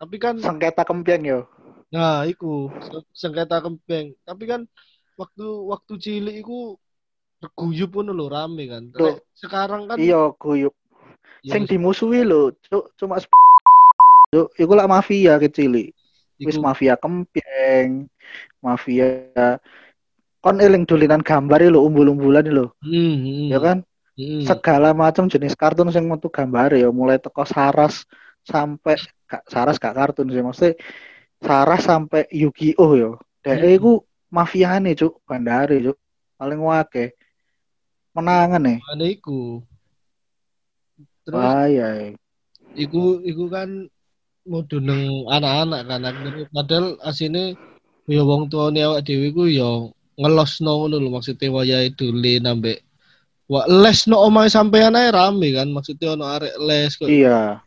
Tapi 0.00 0.16
kan 0.16 0.40
Sengketa 0.40 0.82
kempeng 0.88 1.22
yo. 1.28 1.44
Nah, 1.92 2.24
iku 2.24 2.72
se- 2.80 3.04
sengketa 3.12 3.60
kempeng. 3.60 4.16
Tapi 4.24 4.44
kan 4.48 4.64
waktu 5.20 5.44
waktu 5.44 5.92
cilik 6.00 6.36
iku 6.40 6.80
guyub 7.52 7.92
pun 7.92 8.08
lho 8.08 8.26
rame 8.32 8.64
kan. 8.64 8.88
Sekarang 9.36 9.92
kan 9.92 10.00
Iya, 10.00 10.32
guyub. 10.40 10.72
ya 11.44 11.52
Sing 11.52 11.68
dimusuhi 11.68 12.24
lho, 12.24 12.56
cuk, 12.64 12.96
cuma 12.96 13.20
Cuk, 14.32 14.48
iku 14.56 14.72
lah 14.72 14.88
mafia 14.88 15.36
kecil. 15.36 15.92
Wis 16.40 16.56
mafia 16.56 16.96
kempeng, 16.96 18.08
mafia 18.64 19.60
kon 20.42 20.58
eling 20.58 20.82
dolinan 20.88 21.22
gambar 21.22 21.70
lho 21.70 21.86
umbul-umbulan 21.86 22.42
lho, 22.42 22.74
hmm, 22.82 23.14
hmm, 23.14 23.48
ya 23.54 23.58
kan? 23.62 23.78
hmm. 24.18 24.42
Segala 24.42 24.90
macam 24.90 25.30
jenis 25.30 25.54
kartun 25.54 25.94
sing 25.94 26.10
metu 26.10 26.26
gambar 26.26 26.74
ya, 26.74 26.90
mulai 26.90 27.22
teko 27.22 27.46
Saras 27.46 28.02
sampai 28.42 28.98
gak 29.30 29.46
Saras 29.46 29.78
gak 29.78 29.94
kartun 29.94 30.34
sih, 30.34 30.42
maksudnya 30.42 30.74
Saras 31.38 31.86
sampai 31.86 32.26
Yu-Gi-Oh 32.32 32.92
yo. 32.98 33.10
Dek 33.44 33.62
Hmm. 33.62 33.76
iku 33.78 33.92
mafiane 34.34 34.98
cuk, 34.98 35.22
bandare 35.22 35.78
cuk. 35.78 35.98
Paling 36.40 36.58
wake. 36.58 37.14
Menangan 38.18 38.62
nih. 38.66 38.78
Ane 38.90 39.06
iku. 39.14 39.62
Terus 41.22 41.38
Bahaya. 41.38 42.10
iku 42.74 43.22
iku 43.22 43.46
kan 43.46 43.86
mudu 44.42 44.82
neng 44.82 45.26
anak-anak 45.30 45.80
kan 45.86 46.00
akhirnya 46.02 46.44
padahal 46.50 46.86
asine 47.06 47.54
ya 48.10 48.22
wong 48.26 48.50
tuane 48.50 48.82
awak 48.82 49.06
dhewe 49.06 49.30
iku 49.30 49.46
ya 49.46 49.70
ngelosno 50.18 50.70
ngono 50.82 50.96
lho 50.98 51.08
maksudnya 51.14 51.48
wayahe 51.54 51.94
dolen 51.94 52.46
ambek 52.46 52.82
Wah, 53.50 53.68
les 53.68 54.08
no 54.08 54.16
omahe 54.22 54.48
sampean 54.48 54.96
ae 54.96 55.12
rame 55.12 55.52
kan 55.52 55.68
maksudnya 55.68 56.16
ono 56.16 56.24
arek 56.24 56.56
les 56.62 56.96
kok. 56.96 57.04
Iya. 57.04 57.60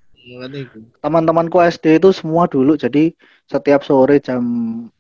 Teman-temanku 1.06 1.62
SD 1.62 2.02
itu 2.02 2.10
semua 2.10 2.50
dulu 2.50 2.74
jadi 2.74 3.14
setiap 3.46 3.86
sore 3.86 4.18
jam 4.18 4.42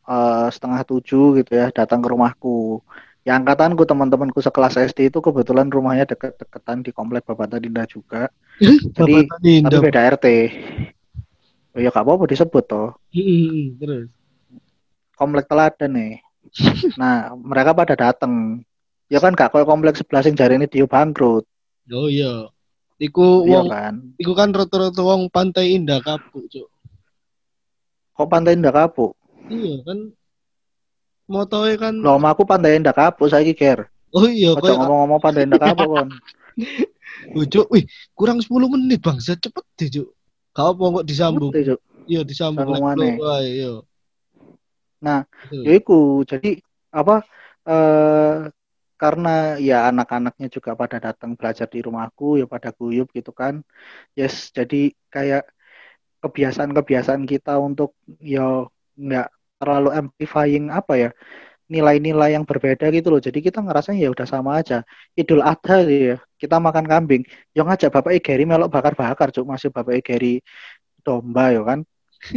eh, 0.05 0.47
setengah 0.53 0.85
tujuh 0.85 1.41
gitu 1.41 1.51
ya 1.57 1.73
datang 1.73 2.05
ke 2.05 2.07
rumahku 2.13 2.85
ya 3.25 3.33
angkatanku 3.33 3.81
teman-temanku 3.89 4.37
sekelas 4.37 4.77
SD 4.77 5.09
itu 5.09 5.17
kebetulan 5.17 5.73
rumahnya 5.73 6.05
deket-deketan 6.05 6.85
di 6.85 6.93
komplek 6.93 7.25
Bapak 7.25 7.57
Tadinda 7.57 7.89
juga 7.89 8.29
Jadi, 8.61 9.25
Bapak 9.25 9.41
Ninda. 9.41 9.73
tapi 9.73 9.89
beda 9.89 10.01
RT 10.13 10.25
oh, 11.75 11.79
ya 11.79 11.89
gak 11.91 12.03
apa-apa 12.03 12.23
disebut 12.25 12.63
toh 12.65 12.89
Hmm, 13.11 13.75
terus. 13.77 14.07
komplek 15.15 15.45
teladan 15.47 15.91
nih 15.91 16.13
nah 16.95 17.35
mereka 17.35 17.71
pada 17.71 17.95
datang 17.95 18.63
ya 19.07 19.19
kan 19.19 19.35
gak 19.35 19.51
kayak 19.51 19.67
komplek 19.67 19.95
sebelah 19.95 20.23
sing 20.23 20.33
jari 20.33 20.55
ini 20.55 20.65
dia 20.65 20.87
bangkrut 20.87 21.43
Oh 21.85 22.09
iya. 22.09 22.49
Iku 22.97 23.45
iya 23.45 23.61
wong 23.61 23.67
kan 23.69 23.93
iku 24.17 24.33
kan 24.33 24.49
rata-rata 24.49 25.03
wong 25.03 25.29
pantai 25.29 25.77
indah 25.77 26.01
kapuk, 26.01 26.49
Cuk. 26.49 26.65
kok 28.15 28.25
pantai 28.25 28.55
indah 28.57 28.73
kapuk 28.73 29.13
Iya 29.45 29.83
kan 29.85 29.99
motoe 31.27 31.73
kan 31.77 31.93
loh 32.01 32.17
aku 32.21 32.41
pantai 32.45 32.79
indah 32.79 32.95
kapuk 32.95 33.29
saya 33.29 33.45
ker 33.53 33.85
Oh 34.15 34.25
iya 34.25 34.55
koyo 34.55 34.79
ngomong-ngomong 34.79 35.19
pantai 35.19 35.43
indah 35.45 35.59
kapuk 35.59 35.89
kon 35.91 36.09
Oh, 37.35 37.41
Cuk. 37.43 37.67
Wih, 37.73 37.83
kurang 38.13 38.37
10 38.37 38.51
menit 38.69 38.99
Bang. 39.01 39.17
Cepet 39.17 39.65
deh, 39.79 39.87
Cuk. 39.89 40.07
Gak 40.55 40.67
apa 40.71 40.83
kok 40.95 41.05
disambung. 41.05 41.51
Iya, 42.07 42.21
disambung 42.23 42.79
wae, 42.79 43.47
iya. 43.59 43.71
Nah, 45.03 45.27
Itu. 45.51 45.61
Ya 45.67 45.71
iku, 45.75 46.23
jadi 46.23 46.49
apa 46.95 47.15
eh 47.67 48.47
karena 48.95 49.59
ya 49.59 49.91
anak-anaknya 49.91 50.47
juga 50.55 50.71
pada 50.79 50.97
datang 51.03 51.35
belajar 51.35 51.67
di 51.67 51.83
rumahku 51.83 52.39
ya 52.39 52.45
pada 52.47 52.71
guyup 52.71 53.11
gitu 53.11 53.31
kan. 53.35 53.59
Yes, 54.15 54.55
jadi 54.55 54.95
kayak 55.11 55.43
kebiasaan-kebiasaan 56.23 57.23
kita 57.27 57.59
untuk 57.59 57.93
ya 58.23 58.65
nggak 58.95 59.27
terlalu 59.59 59.89
amplifying 59.99 60.65
apa 60.71 60.93
ya 61.03 61.09
nilai-nilai 61.65 62.37
yang 62.37 62.45
berbeda 62.45 62.89
gitu 62.93 63.09
loh. 63.09 63.21
Jadi 63.21 63.41
kita 63.41 63.61
ngerasanya 63.61 64.05
ya 64.05 64.09
udah 64.13 64.27
sama 64.29 64.61
aja. 64.61 64.85
Idul 65.17 65.41
Adha 65.41 65.81
ya, 65.85 66.17
kita 66.37 66.61
makan 66.61 66.85
kambing. 66.85 67.25
Yang 67.57 67.65
ngajak 67.69 67.89
Bapak 67.93 68.21
Gary 68.21 68.45
melok 68.45 68.69
bakar-bakar, 68.69 69.33
cuk. 69.33 69.45
Masih 69.49 69.73
Bapak 69.73 69.97
Gary 70.05 70.45
domba 71.01 71.53
ya 71.53 71.61
kan. 71.65 71.81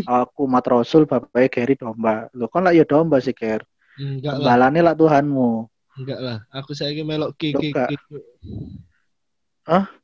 Aku 0.04 0.44
mat 0.48 0.64
rasul 0.68 1.04
Bapak 1.04 1.48
Gary 1.52 1.76
domba. 1.76 2.28
Lo 2.32 2.48
kan 2.48 2.64
lah 2.64 2.72
ya 2.72 2.88
domba 2.88 3.20
sih, 3.20 3.36
Ger. 3.36 3.64
Enggak 3.98 4.38
lah, 4.38 4.46
Balane 4.54 4.80
lah 4.80 4.94
Tuhanmu. 4.94 5.50
enggak 5.98 6.20
lah. 6.22 6.38
Aku 6.54 6.70
saiki 6.72 7.02
melok. 7.02 7.34
KKK. 7.34 7.78
Cuk. 8.08 8.22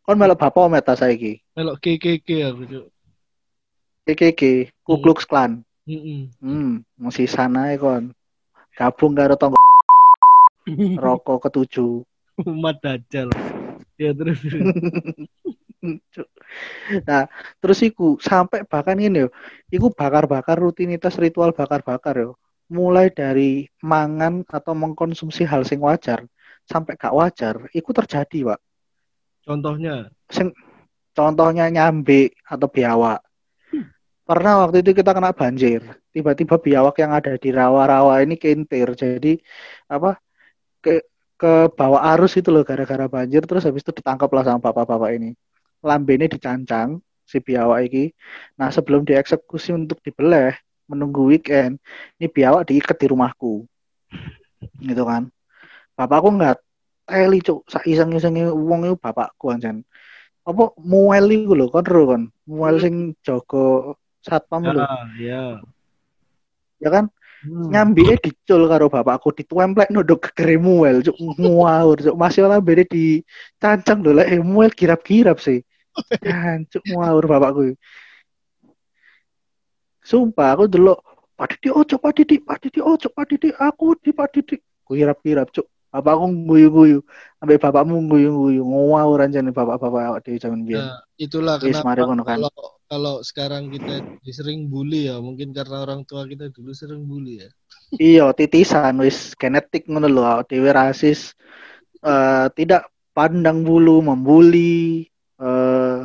Kon 0.04 0.16
melok 0.20 0.36
bapak 0.36 0.68
meta 0.68 0.92
saiki. 0.92 1.40
Melok 1.56 1.80
KKK 1.80 2.28
aku, 2.52 2.62
Cuk. 2.68 2.86
KKK, 4.04 4.42
Ku 4.84 5.00
Hmm. 5.00 5.02
Klux 5.02 5.24
Klan. 5.24 5.64
Heeh. 5.88 6.28
Hmm, 6.40 6.84
masih 7.00 7.24
sana 7.24 7.72
ya 7.72 7.80
kon. 7.80 8.12
Gabung 8.74 9.14
karo 9.14 9.34
tonggo 9.38 9.58
rokok 11.04 11.48
ketujuh. 11.48 12.02
Umat 12.44 12.82
dajal. 12.82 13.30
Ya 13.94 14.10
terus. 14.10 14.42
Nah, 17.04 17.28
terus 17.60 17.78
iku 17.84 18.16
sampai 18.16 18.64
bahkan 18.64 18.96
ini 18.96 19.26
yo, 19.26 19.28
iku 19.68 19.92
bakar-bakar 19.92 20.56
rutinitas 20.56 21.18
ritual 21.20 21.52
bakar-bakar 21.52 22.16
yo. 22.16 22.30
Mulai 22.72 23.12
dari 23.12 23.68
mangan 23.84 24.42
atau 24.48 24.72
mengkonsumsi 24.72 25.44
hal 25.44 25.68
sing 25.68 25.84
wajar 25.84 26.24
sampai 26.64 26.96
gak 26.96 27.12
wajar, 27.12 27.54
iku 27.76 27.92
terjadi, 27.92 28.52
Pak. 28.52 28.60
Contohnya, 29.44 30.08
Sing 30.32 30.48
contohnya 31.12 31.68
nyambe 31.68 32.32
atau 32.48 32.68
biawak. 32.68 33.20
Pernah 34.24 34.64
waktu 34.64 34.80
itu 34.80 34.96
kita 34.96 35.12
kena 35.12 35.36
banjir. 35.36 35.84
Tiba-tiba 36.08 36.56
biawak 36.56 36.96
yang 36.96 37.12
ada 37.12 37.36
di 37.36 37.50
rawa-rawa 37.52 38.24
ini 38.24 38.40
kentir. 38.40 38.88
Jadi 38.96 39.36
apa 39.84 40.16
ke 40.80 41.04
ke 41.36 41.68
bawah 41.76 42.00
arus 42.16 42.40
itu 42.40 42.48
loh 42.48 42.64
gara-gara 42.64 43.04
banjir 43.04 43.44
terus 43.44 43.68
habis 43.68 43.84
itu 43.84 43.92
ditangkap 43.92 44.32
lah 44.32 44.44
sama 44.48 44.64
bapak-bapak 44.64 45.10
ini. 45.20 45.36
Lambene 45.84 46.24
dicancang 46.32 47.04
si 47.28 47.36
biawak 47.44 47.84
ini. 47.92 48.16
Nah, 48.56 48.72
sebelum 48.72 49.04
dieksekusi 49.04 49.76
untuk 49.76 50.00
dibeleh 50.00 50.56
menunggu 50.88 51.28
weekend, 51.28 51.76
ini 52.16 52.26
biawak 52.32 52.64
diikat 52.64 52.96
di 52.96 53.06
rumahku. 53.12 53.68
Gitu 54.80 55.04
kan. 55.04 55.28
Bapakku 55.92 56.32
nggak 56.32 56.56
teli 57.04 57.44
cuk, 57.44 57.68
sak 57.68 57.84
iseng-isenge 57.84 58.48
wong 58.48 58.88
itu 58.88 58.96
bapakku 58.96 59.52
anjen 59.52 59.84
apa 60.44 60.76
muel 60.76 61.24
lho 61.24 61.66
kon 61.72 61.86
ro 61.88 62.02
kon 62.04 62.22
muel 62.44 62.76
sing 62.76 63.16
jaga 63.24 63.96
satpam 64.24 64.64
ya, 64.64 64.88
ya. 65.20 65.44
ya 66.80 66.88
kan? 66.88 67.06
Hmm. 67.44 67.68
nyambike 67.68 68.16
dicul 68.24 68.64
karo 68.72 68.88
bapakku 68.88 69.28
dituemplek 69.36 69.92
nunduk 69.92 70.24
gegere 70.24 70.56
muel 70.56 71.04
cuk 71.04 71.16
ngawur 71.36 72.00
cuk. 72.00 72.16
Masih 72.16 72.48
ora 72.48 72.56
bede 72.56 72.88
dicancang 72.88 74.00
lho 74.00 74.16
lek 74.16 74.32
eh, 74.32 74.40
muel 74.40 74.72
kirap-kirap 74.72 75.36
sih. 75.36 75.60
Kan 76.24 76.64
cuk 76.72 76.80
ngawur 76.88 77.28
bapakku. 77.28 77.76
Sumpah 80.00 80.56
aku 80.56 80.64
delok 80.72 81.04
Pak 81.36 81.52
Didi 81.52 81.68
ojo 81.68 81.96
Pak 82.00 82.12
Didi 82.16 82.36
Pak 82.40 82.58
Didi 82.64 82.80
ojo 82.80 83.08
Pak 83.12 83.24
Didi 83.28 83.48
aku 83.52 83.92
di 84.00 84.10
Pak 84.16 84.28
Didi 84.32 84.56
kirap-kirap 84.88 85.52
cuk 85.52 85.68
bapakku 85.94 86.26
guyu-guyu 86.50 86.98
sampai 87.38 87.54
bapakmu 87.54 88.10
guyu-guyu 88.10 88.66
ngawur 88.66 89.30
nih 89.30 89.54
bapak-bapak 89.54 90.02
awak 90.10 90.20
dhewe 90.26 90.42
jaman 90.42 90.66
biyen. 90.66 90.90
Nah, 90.90 90.98
itulah 91.14 91.54
Wis, 91.62 91.70
kenapa 91.70 91.86
mari 91.86 92.00
ngono 92.02 92.22
kan. 92.26 92.38
kalau 92.42 92.66
kalau 92.90 93.14
sekarang 93.22 93.70
kita 93.70 94.02
sering 94.26 94.66
bully 94.66 95.06
ya, 95.06 95.22
mungkin 95.22 95.54
karena 95.54 95.86
orang 95.86 96.02
tua 96.02 96.26
kita 96.26 96.50
dulu 96.50 96.74
sering 96.74 97.06
bully 97.06 97.46
ya. 97.46 97.48
iya 98.02 98.26
titisan 98.34 98.98
wis 98.98 99.38
genetik 99.38 99.86
ngono 99.86 100.10
lho 100.10 100.22
awak 100.26 100.50
dhewe 100.50 100.74
rasis. 100.74 101.38
Eh, 102.02 102.46
tidak 102.58 102.90
pandang 103.14 103.62
bulu 103.62 104.02
membuli. 104.02 105.06
Eh 105.38 106.00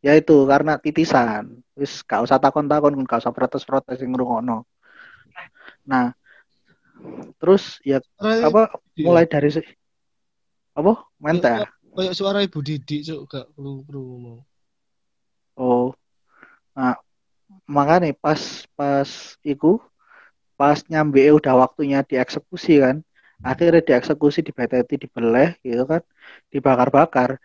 ya 0.00 0.12
itu 0.16 0.48
karena 0.48 0.80
titisan. 0.80 1.60
Wis 1.76 2.00
gak 2.00 2.24
usah 2.24 2.40
takon-takon 2.40 2.96
gak 3.04 3.20
usah 3.20 3.34
protes-protes 3.36 4.00
sing 4.00 4.08
ngrungokno. 4.08 4.64
Nah 5.84 6.16
terus 7.38 7.78
ya 7.84 7.98
Suara 8.16 8.40
apa 8.48 8.62
Didi, 8.94 9.02
mulai 9.04 9.24
dari 9.28 9.48
si- 9.52 9.76
apa? 10.74 10.92
Ya, 11.22 11.66
kayak 11.94 12.14
suara 12.18 12.38
ibu 12.42 12.58
Didi 12.64 13.06
cuk 13.06 13.20
gak 13.30 13.46
perlu 13.54 13.82
perlu 13.86 14.00
ngomong. 14.02 14.38
oh. 15.58 15.94
Nah 16.74 16.98
makanya 17.70 18.10
pas 18.18 18.66
pas 18.74 19.38
iku 19.46 19.78
pas 20.58 20.82
nyambe 20.90 21.22
udah 21.34 21.54
waktunya 21.66 22.02
dieksekusi 22.02 22.82
kan 22.82 23.02
akhirnya 23.44 23.82
dieksekusi 23.82 24.42
dibeteti 24.42 25.06
dibeleh 25.06 25.54
gitu 25.62 25.86
kan 25.86 26.02
dibakar-bakar. 26.50 27.38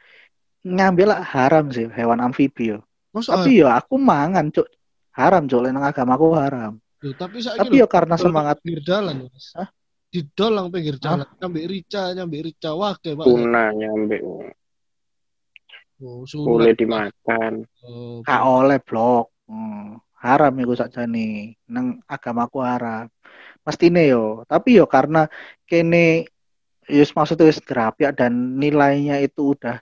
Nyambe 0.65 1.07
lah 1.07 1.21
haram 1.23 1.69
sih 1.71 1.88
hewan 1.93 2.19
amfibi 2.19 2.75
yo. 2.75 2.79
Masa? 3.13 3.38
Tapi 3.38 3.62
ya 3.62 3.77
aku 3.79 3.95
mangan 4.01 4.49
cuk. 4.49 4.67
Haram 5.13 5.45
cuk 5.45 5.62
nang 5.69 5.83
agamaku 5.85 6.33
haram 6.33 6.81
Loh, 6.99 7.15
tapi 7.15 7.39
saya 7.39 7.63
tapi 7.63 7.79
ya 7.79 7.88
karena 7.88 8.19
semangat 8.19 8.59
pinggir 8.59 8.83
jalan 8.83 9.31
mas. 9.31 9.55
Hah? 9.55 9.71
Di 10.09 10.25
dolang 10.33 10.73
pinggir 10.73 10.97
jalan, 10.97 11.23
nyambi 11.38 11.63
rica, 11.69 12.12
nyambi 12.12 12.39
rica. 12.43 12.73
Wake 12.75 13.13
pak. 13.15 13.25
tuna 13.25 13.71
nyambe 13.71 14.17
Oh, 15.99 16.23
boleh 16.47 16.71
dimakan. 16.79 17.67
Oh, 17.83 18.23
gak 18.23 18.39
oleh 18.39 18.79
blok. 18.79 19.35
Hmm, 19.51 19.99
haram 20.23 20.55
iku 20.55 20.71
sakjane. 20.71 21.59
Nang 21.67 21.99
agamaku 22.07 22.63
haram. 22.63 23.12
Mestine 23.67 24.07
yo. 24.07 24.47
Tapi 24.47 24.79
yo 24.79 24.88
karena 24.88 25.27
kene 25.67 26.23
yus 26.88 27.12
maksudnya 27.12 27.51
wis 27.51 27.59
gerapiak 27.59 28.15
dan 28.15 28.55
nilainya 28.57 29.19
itu 29.19 29.53
udah 29.53 29.77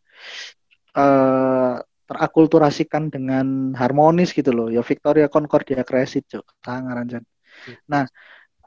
eh 0.98 1.76
terakulturasikan 2.10 3.04
dengan 3.14 3.76
harmonis 3.82 4.30
gitu 4.38 4.52
loh. 4.58 4.68
Ya 4.76 4.82
Victoria 4.86 5.28
Concordia 5.36 5.82
Crescit 5.88 6.26
cuk. 6.32 6.46
Sangar 6.66 6.98
anjan 7.04 7.24
nah 7.92 8.06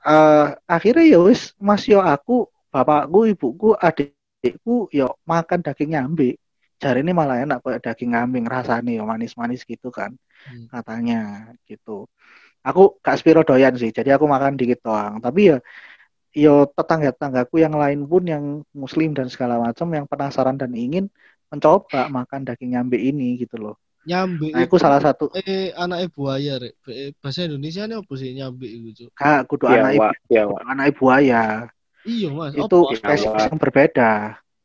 eh 0.06 0.46
akhirnya 0.74 1.04
ya 1.14 1.18
wis 1.28 1.40
mas 1.68 1.82
yo 1.92 1.98
aku 2.14 2.32
bapakku 2.72 3.18
ibuku 3.32 3.68
adikku 3.88 4.88
yo 4.98 5.06
makan 5.32 5.60
daging 5.66 5.90
nyambi 5.94 6.36
jari 6.82 7.00
ini 7.04 7.12
malah 7.20 7.36
enak 7.44 7.58
kayak 7.64 7.80
daging 7.86 8.10
kambing 8.16 8.46
rasanya 8.54 8.90
yo 8.98 9.04
manis-manis 9.12 9.62
gitu 9.72 9.88
kan 9.98 10.12
Hmm. 10.48 10.66
katanya 10.72 11.14
gitu. 11.68 12.08
Aku 12.68 12.80
gak 13.04 13.16
spiro 13.20 13.40
doyan 13.48 13.74
sih 13.80 13.90
jadi 13.98 14.16
aku 14.16 14.26
makan 14.34 14.54
dikit 14.60 14.80
doang. 14.86 15.14
Tapi 15.24 15.40
ya 15.50 15.56
yo 16.44 16.50
tetangga-tetanggaku 16.76 17.54
yang 17.64 17.74
lain 17.82 18.00
pun 18.10 18.22
yang 18.32 18.44
muslim 18.82 19.10
dan 19.18 19.26
segala 19.32 19.58
macam 19.66 19.88
yang 19.96 20.06
penasaran 20.10 20.56
dan 20.62 20.72
ingin 20.76 21.04
mencoba 21.50 22.06
makan 22.08 22.46
daging 22.46 22.78
nyambe 22.78 22.96
ini 22.96 23.36
gitu 23.36 23.58
loh 23.58 23.76
Nyambi 24.00 24.56
nah 24.56 24.64
itu 24.64 24.80
salah 24.80 24.96
satu 24.96 25.28
eh 25.36 25.76
anak 25.76 26.08
buaya 26.16 26.56
rek. 26.56 26.72
Eh, 26.88 27.12
Bahasa 27.20 27.44
Indonesia 27.44 27.84
ini 27.84 28.00
apa 28.00 28.12
sih 28.16 28.32
nyambi 28.32 28.66
itu 28.72 28.88
cuk? 28.96 29.10
kak 29.12 29.44
kudu 29.44 29.68
anak 29.68 29.92
ibu 29.92 30.08
Jawa 30.32 30.56
anak 30.64 30.86
ibu 30.96 31.04
ayah 31.12 31.68
Iya 32.08 32.28
mas. 32.32 32.56
itu 32.56 32.78
Apa? 32.80 32.96
spesies 32.96 33.28
Jawa. 33.28 33.44
yang 33.44 33.58
berbeda 33.60 34.12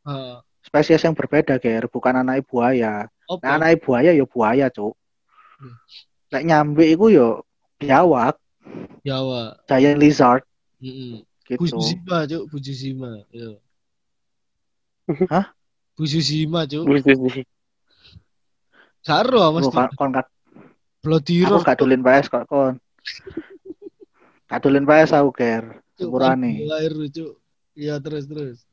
Ah, 0.07 0.39
spesies 0.63 1.03
yang 1.03 1.11
berbeda 1.11 1.59
ger 1.59 1.83
bukan 1.91 2.23
anak 2.23 2.47
ibu 2.47 2.63
ayah 2.63 3.11
apa? 3.27 3.41
nah, 3.43 3.51
anak 3.59 3.69
ibu 3.75 3.89
ayah 3.99 4.13
ya 4.15 4.23
buaya 4.23 4.67
cuk 4.71 4.95
Hmm. 5.55 5.71
Nek 6.31 6.43
nyambe 6.47 6.83
itu 6.87 7.05
yo 7.11 7.43
biawak 7.75 8.39
Jawa. 9.03 9.59
giant 9.67 9.99
lizard 9.99 10.43
Mm 10.79 11.27
gitu 11.43 11.59
Fujishima 11.59 12.23
cuk, 12.23 12.43
Fujishima. 12.49 13.11
Yo. 13.29 13.59
Hah? 15.95 16.03
Fujishima 16.03 16.67
cuk. 16.67 16.83
Busi 16.83 17.43
Karo 19.05 19.53
mas. 19.55 19.63
Lu 19.63 19.71
kan 19.71 19.89
kon 19.95 20.11
kat- 20.11 20.33
Bloody 21.05 21.45
aku 21.45 21.61
gak 21.61 21.77
dolin 21.77 22.01
PS 22.01 22.27
kok 22.27 22.49
kon. 22.49 22.81
Gak 24.49 24.59
dolin 24.65 24.83
PS 24.83 25.13
aku 25.13 25.29
ger. 25.37 25.63
Sepurane. 25.95 26.65
Lahir 26.65 26.91
cuk. 27.13 27.37
Iya 27.77 28.01
terus 28.01 28.25
terus. 28.25 28.65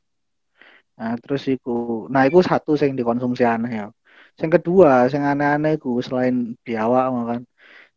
Nah, 0.96 1.16
terus 1.20 1.44
iku. 1.50 2.06
Nah, 2.08 2.24
iku 2.24 2.40
satu 2.40 2.78
sing 2.78 2.96
dikonsumsi 2.96 3.44
aneh 3.44 3.72
ya. 3.84 3.86
Sing 4.38 4.48
kedua, 4.48 5.08
sing 5.12 5.20
aneh-aneh 5.20 5.76
iku 5.76 6.00
selain 6.00 6.56
biawak 6.64 7.12
kan. 7.28 7.40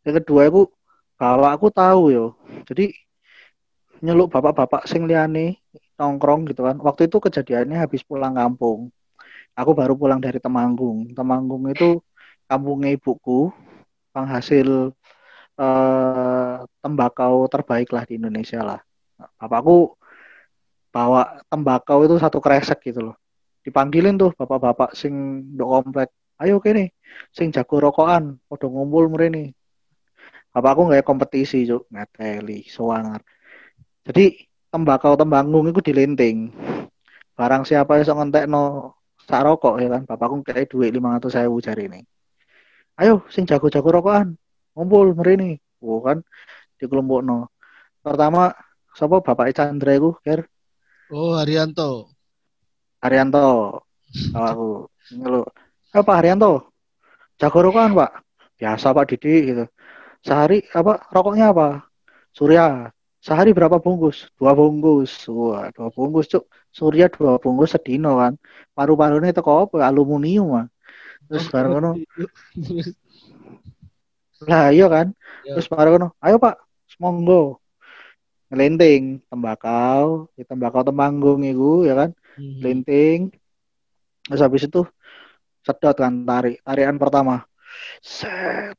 Yang 0.04 0.14
kedua 0.22 0.40
iku 0.50 0.62
bahwa 1.16 1.48
aku 1.54 1.72
tahu 1.72 2.12
yo. 2.12 2.26
Jadi 2.68 2.92
nyeluk 4.04 4.28
bapak-bapak 4.28 4.84
sing 4.84 5.08
liyane 5.08 5.56
nongkrong 5.96 6.44
gitu 6.52 6.66
kan. 6.66 6.76
Waktu 6.76 7.08
itu 7.08 7.16
kejadiannya 7.16 7.80
habis 7.80 8.04
pulang 8.04 8.36
kampung. 8.36 8.92
Aku 9.56 9.72
baru 9.72 9.96
pulang 9.96 10.20
dari 10.20 10.36
Temanggung. 10.36 11.16
Temanggung 11.16 11.64
itu 11.72 12.04
kampungnya 12.44 12.92
ibuku, 12.92 13.50
penghasil 14.12 14.92
eh, 15.56 16.56
tembakau 16.84 17.48
terbaik 17.48 17.88
lah 17.90 18.04
di 18.04 18.20
Indonesia 18.20 18.60
lah. 18.60 18.80
Bapakku 19.40 19.96
bawa 20.92 21.40
tembakau 21.48 22.04
itu 22.04 22.20
satu 22.20 22.38
kresek 22.40 22.84
gitu 22.84 23.12
loh. 23.12 23.16
Dipanggilin 23.64 24.20
tuh 24.20 24.30
bapak-bapak 24.36 24.92
sing 24.92 25.12
ndok 25.56 25.68
komplek. 25.68 26.10
Ayo 26.36 26.60
kene, 26.60 26.92
sing 27.32 27.48
jago 27.48 27.80
rokokan, 27.80 28.36
udah 28.52 28.68
ngumpul 28.68 29.08
mrene. 29.08 29.56
Bapakku 30.52 30.88
nggak 30.88 31.04
kompetisi, 31.04 31.64
Cuk. 31.64 31.88
Ngeteli, 31.88 32.68
soangar. 32.68 33.24
Jadi 34.04 34.44
tembakau 34.68 35.16
tembanggung 35.16 35.72
itu 35.72 35.80
dilinting. 35.80 36.52
Barang 37.36 37.64
siapa 37.64 38.00
yang 38.00 38.20
ngentekno 38.20 38.92
sak 39.26 39.42
rokok 39.42 39.82
ya 39.82 39.88
kan, 39.90 40.02
bapakku 40.06 40.42
kayak 40.46 40.70
duit 40.70 40.94
500 40.94 41.34
sewu 41.34 41.58
jari 41.58 41.90
ini. 41.90 42.00
Ayo, 42.96 43.26
sing 43.28 43.44
jago-jago 43.44 43.90
rokokan, 43.90 44.38
ngumpul 44.72 45.12
mrene. 45.12 45.60
Oh 45.82 46.00
kan, 46.00 46.24
dikelompokno. 46.80 47.52
Pertama, 48.00 48.54
sapa 48.94 49.20
bapak 49.20 49.52
Chandra 49.52 49.92
iku, 49.92 50.16
Ger? 50.24 50.46
Oh 51.12 51.36
Haryanto. 51.36 52.10
Haryanto. 53.02 53.82
Kalau 54.32 54.48
aku 54.48 54.68
ngeluh. 55.12 55.46
Eh 55.92 56.02
Pak 56.02 56.16
Haryanto, 56.16 56.72
jago 57.36 57.58
rokokan 57.60 57.92
Pak. 57.92 58.10
Biasa 58.56 58.96
Pak 58.96 59.04
Didi 59.12 59.52
gitu. 59.52 59.64
Sehari 60.24 60.64
apa 60.72 61.06
rokoknya 61.12 61.52
apa? 61.52 61.86
Surya. 62.32 62.88
Sehari 63.20 63.50
berapa 63.52 63.82
bungkus? 63.82 64.30
Dua 64.38 64.54
bungkus. 64.56 65.28
Wah, 65.28 65.68
dua 65.74 65.92
bungkus 65.92 66.26
cuk. 66.30 66.44
Surya 66.76 67.08
dua 67.08 67.40
bungkus 67.40 67.72
sedino 67.72 68.20
kan. 68.20 68.36
Paru-parunya 68.76 69.32
teko 69.32 69.64
apa? 69.64 69.88
Aluminium 69.88 70.52
mah. 70.52 70.66
Terus 71.24 71.48
bareng 71.48 71.72
ngono. 71.72 71.90
Lah 74.44 74.68
iya 74.68 74.86
kan. 74.92 75.16
Ya. 75.48 75.56
Terus 75.56 75.72
bareng 75.72 75.92
ngono. 75.96 76.08
Ayo 76.20 76.36
Pak, 76.36 76.60
monggo. 77.00 77.64
Ngelinting 78.52 79.24
tembakau, 79.26 80.28
di 80.36 80.44
tembakau 80.44 80.84
temanggung 80.84 81.40
iku 81.42 81.88
ya 81.88 81.96
kan 81.96 82.10
linting 82.36 83.32
terus 84.26 84.42
habis 84.44 84.68
itu 84.68 84.84
sedot 85.64 85.96
kan 85.96 86.12
tarik 86.26 86.60
tarikan 86.62 87.00
pertama 87.00 87.46
set 88.04 88.76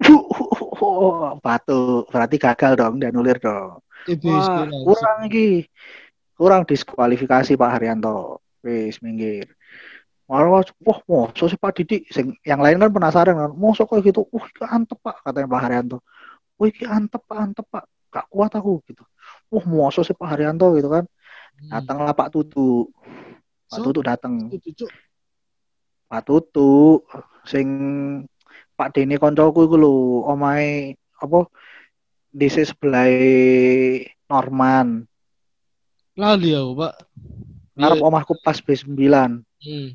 batu 1.44 2.04
berarti 2.10 2.36
gagal 2.36 2.72
dong 2.76 3.00
dan 3.00 3.14
nulir 3.14 3.38
dong 3.38 3.80
wah 4.26 4.66
kurang 4.84 5.18
iki 5.30 5.70
kurang 6.36 6.68
diskualifikasi 6.68 7.56
Pak 7.56 7.70
Haryanto. 7.72 8.44
Wis 8.60 9.00
minggir. 9.00 9.48
Malah 10.26 10.62
wah 10.82 10.98
mau 11.06 11.30
sih 11.32 11.56
Pak 11.56 11.72
Didi 11.80 12.02
sing 12.10 12.34
yang 12.44 12.60
lain 12.60 12.82
kan 12.82 12.90
penasaran 12.92 13.34
kan? 13.34 13.50
Mau 13.56 13.72
kok 13.72 13.88
gitu 14.04 14.26
wah 14.28 14.44
iki 14.44 14.62
antep 14.68 14.98
Pak 15.00 15.24
katanya 15.24 15.48
Pak 15.48 15.62
Haryanto. 15.64 15.98
Wah 16.60 16.66
iki 16.68 16.84
antep 16.84 17.22
Pak 17.24 17.38
antep 17.40 17.66
Pak. 17.72 17.84
Gak 18.12 18.26
kuat 18.30 18.52
aku 18.54 18.84
gitu. 18.86 19.02
Wah 19.50 19.64
mau 19.64 19.88
sih 19.90 20.14
Pak 20.14 20.28
Haryanto 20.28 20.76
gitu 20.76 20.92
kan? 20.92 21.08
Hmm. 21.56 21.70
datanglah 21.72 22.12
Pak 22.12 22.28
Tutu. 22.36 22.92
Pak 23.72 23.78
So, 23.80 23.90
Tutu 23.90 24.00
datang. 24.04 24.52
Pak 26.06 26.22
Tutu 26.22 27.02
sing 27.48 27.68
Pak 28.76 28.92
Deni 28.92 29.16
koncoku 29.16 29.64
iku 29.64 29.76
lho 29.80 29.94
omahe 30.28 31.00
apa 31.16 31.48
dhisik 32.28 32.68
sebelah 32.68 33.08
Norman 34.28 35.08
Lali 36.16 36.50
aku, 36.56 36.72
Pak. 36.74 36.94
ngarep 37.76 38.00
Iya. 38.00 38.06
omahku 38.08 38.32
pas 38.40 38.56
B9 38.56 39.44
Hmm. 39.60 39.92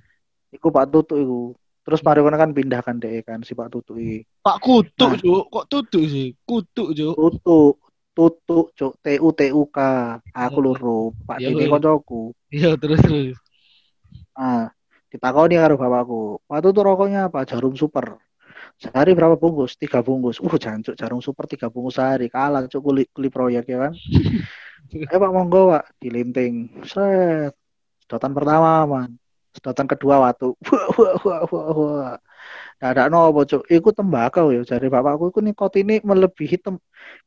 iku 0.53 0.69
Pak 0.69 0.85
Tutu 0.93 1.17
iku 1.17 1.39
terus 1.81 2.05
mari 2.05 2.21
kan 2.21 2.53
pindah 2.53 2.85
kan 2.85 3.01
deh 3.01 3.25
kan 3.25 3.41
si 3.41 3.57
Pak 3.57 3.73
Tutu 3.73 3.97
iki 3.97 4.21
Pak 4.37 4.57
kutuk, 4.61 5.17
Nah. 5.17 5.17
Cuk. 5.17 5.43
Kok 5.49 5.65
tutuk 5.65 6.03
sih? 6.05 6.37
Kutuk, 6.45 6.93
Cuk. 6.93 7.13
Tutu 7.17 7.59
tutuk 8.13 8.65
cuk 8.75 8.93
T 9.01 9.17
U 9.17 9.33
T 9.33 9.49
U 9.49 9.65
K 9.65 9.77
aku 10.29 10.59
Hmm. 10.61 10.65
loro 10.69 10.99
Pak 11.25 11.41
Iya, 11.41 11.47
Dini 11.49 11.63
iya. 11.65 11.71
koncoku 11.73 12.21
Iya 12.53 12.71
terus 12.77 13.01
terus. 13.01 13.37
ah 14.37 14.69
ditakoni 15.09 15.57
karo 15.57 15.75
bapakku 15.75 16.43
Pak 16.45 16.57
tuh 16.61 16.83
rokoknya 16.85 17.33
apa 17.33 17.47
jarum 17.49 17.73
super 17.73 18.21
sehari 18.77 19.17
berapa 19.17 19.39
bungkus 19.41 19.73
tiga 19.73 20.05
bungkus 20.05 20.37
uh 20.37 20.53
jancuk 20.53 20.93
jarum 20.93 21.17
super 21.17 21.49
tiga 21.49 21.71
bungkus 21.73 21.97
sehari 21.97 22.29
kalah 22.29 22.67
cuk 22.69 22.81
kuli 22.83 23.03
kuli 23.09 23.31
proyek 23.33 23.65
ya 23.65 23.89
kan 23.89 23.93
eh 24.89 25.17
pak 25.19 25.31
monggo 25.31 25.77
pak. 25.77 25.83
Dilinting. 26.01 26.83
Set. 26.87 27.53
Sedotan 28.05 28.33
pertama 28.33 28.87
man. 28.89 29.15
Sedotan 29.53 29.85
kedua 29.85 30.19
waktu 30.23 30.55
wah 30.67 30.87
wah 30.97 31.13
wah 31.21 31.41
wah 31.49 31.67
wah. 31.75 32.15
Ada 32.81 33.13
nopo 33.13 33.45
cuk? 33.45 33.69
Iku 33.69 33.93
tembakau 33.93 34.49
ya. 34.49 34.65
Dari 34.65 34.89
bapakku 34.89 35.29
iku 35.29 35.39
nikotin 35.39 35.85
ini 35.85 35.95
melebihi 36.01 36.57
tem 36.57 36.75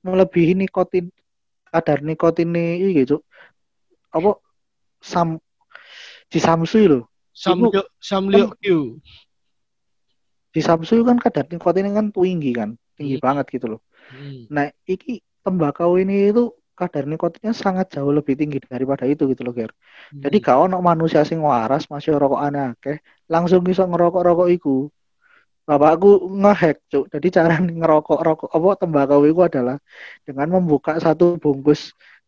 melebihi 0.03 0.59
nikotin 0.59 1.15
kadar 1.71 2.03
nikotin 2.03 2.51
ini 2.51 3.07
cuk. 3.07 3.23
Apa? 4.11 4.39
Sam 5.05 5.37
di 6.33 6.41
Samsui 6.41 6.89
loh 6.89 7.13
Samlio 7.31 7.85
Samlio 8.01 8.57
Q. 8.57 8.97
di 10.49 10.61
Samsui 10.65 11.05
kan 11.05 11.21
kadar 11.21 11.45
nikotinnya 11.51 11.93
kan 11.93 12.09
tinggi 12.09 12.51
kan. 12.57 12.75
Tinggi 12.97 13.19
Hmm. 13.19 13.25
banget 13.27 13.47
gitu 13.53 13.67
loh 13.77 13.81
Hmm. 14.05 14.45
nah 14.53 14.69
iki 14.85 15.21
tembakau 15.45 15.97
ini 16.01 16.29
itu 16.33 16.53
kadar 16.81 17.05
nikotinnya 17.11 17.53
sangat 17.65 17.87
jauh 17.95 18.13
lebih 18.19 18.35
tinggi 18.41 18.59
daripada 18.73 19.05
itu 19.13 19.23
gitu 19.33 19.43
loh 19.47 19.55
Ger. 19.59 19.71
Jadi 20.25 20.37
Hmm. 20.39 20.45
gak 20.47 20.59
ono 20.65 20.77
manusia 20.91 21.21
sing 21.29 21.39
waras 21.51 21.83
masih 21.93 22.13
rokok 22.23 22.41
aneh 22.47 22.63
akeh 22.73 22.97
langsung 23.33 23.61
bisa 23.69 23.83
ngerokok 23.91 24.23
rokok 24.29 24.49
iku. 24.57 24.71
Bapakku 25.69 26.09
ngehack 26.43 26.77
cuk. 26.93 27.05
Jadi 27.15 27.27
cara 27.37 27.55
ngerokok 27.81 28.19
rokok 28.27 28.51
apa 28.57 28.69
tembakau 28.81 29.21
itu 29.29 29.41
adalah 29.49 29.77
dengan 30.27 30.49
membuka 30.61 30.93
satu 31.05 31.25
bungkus 31.43 31.81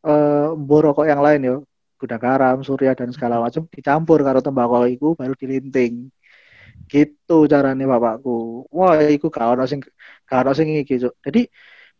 eh 0.06 0.48
rokok 0.86 1.04
yang 1.10 1.20
lain 1.26 1.40
yo. 1.50 1.56
Gudang 2.00 2.20
garam 2.20 2.56
surya 2.66 2.92
dan 2.98 3.08
segala 3.16 3.40
macam 3.44 3.62
dicampur 3.72 4.18
karo 4.26 4.40
tembakau 4.44 4.84
itu 4.88 5.06
baru 5.20 5.32
dilinting 5.40 6.12
gitu 6.92 7.34
caranya 7.52 7.84
bapakku. 7.92 8.30
Wah 8.76 8.94
iku 9.16 9.26
gak 9.36 9.46
ono 9.54 9.62
sing 9.70 9.80
gak 10.28 10.38
ono 10.44 10.50
sing 10.58 10.68
iki 10.80 10.94
cuk. 11.02 11.12
Jadi 11.26 11.40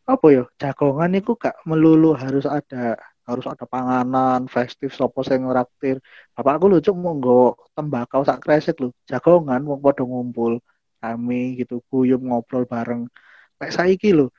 apa 0.07 0.27
ya? 0.31 0.43
Jagongan 0.63 1.11
itu 1.19 1.35
gak 1.35 1.57
melulu 1.69 2.15
harus 2.15 2.47
ada 2.47 2.95
harus 3.27 3.43
ada 3.51 3.67
panganan 3.67 4.47
festif 4.47 4.95
sopo 4.95 5.27
sing 5.27 5.43
nraktir 5.43 5.99
bapakku 6.31 6.71
lucu 6.71 6.95
mau 6.95 7.11
nggo 7.19 7.59
tembakau 7.75 8.23
sak 8.23 8.39
kresek 8.47 8.79
lho. 8.79 8.95
Jagongan 9.11 9.67
wong 9.67 9.83
padha 9.83 10.07
ngumpul 10.07 10.63
kami 11.03 11.59
gitu 11.59 11.83
guyub 11.91 12.23
ngobrol 12.23 12.65
bareng. 12.71 13.11
Kayak 13.59 13.75
saiki 13.75 14.15
lho 14.15 14.31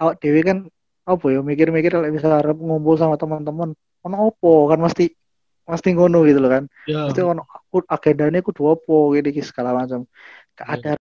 awak 0.00 0.22
dewe 0.22 0.40
kan 0.46 0.58
apa 1.04 1.26
ya 1.34 1.40
mikir-mikir 1.42 1.90
lek 1.98 2.14
bisa 2.14 2.40
ngumpul 2.54 2.94
sama 2.94 3.18
teman-teman 3.18 3.74
ono 4.06 4.16
opo 4.30 4.70
kan 4.70 4.78
mesti 4.78 5.10
mesti 5.66 5.88
ngono 5.98 6.22
gitu 6.30 6.38
loh 6.38 6.50
kan. 6.50 6.64
Ya. 6.86 7.10
mesti 7.10 7.20
ono 7.26 7.42
aku 7.42 7.82
agendanya 7.90 8.38
kudu 8.38 8.62
opo 8.78 9.10
gini 9.18 9.34
iki 9.34 9.42
segala 9.42 9.74
macam. 9.74 10.06
Gak 10.54 10.66
Iya. 10.70 10.74
ada 10.78 10.92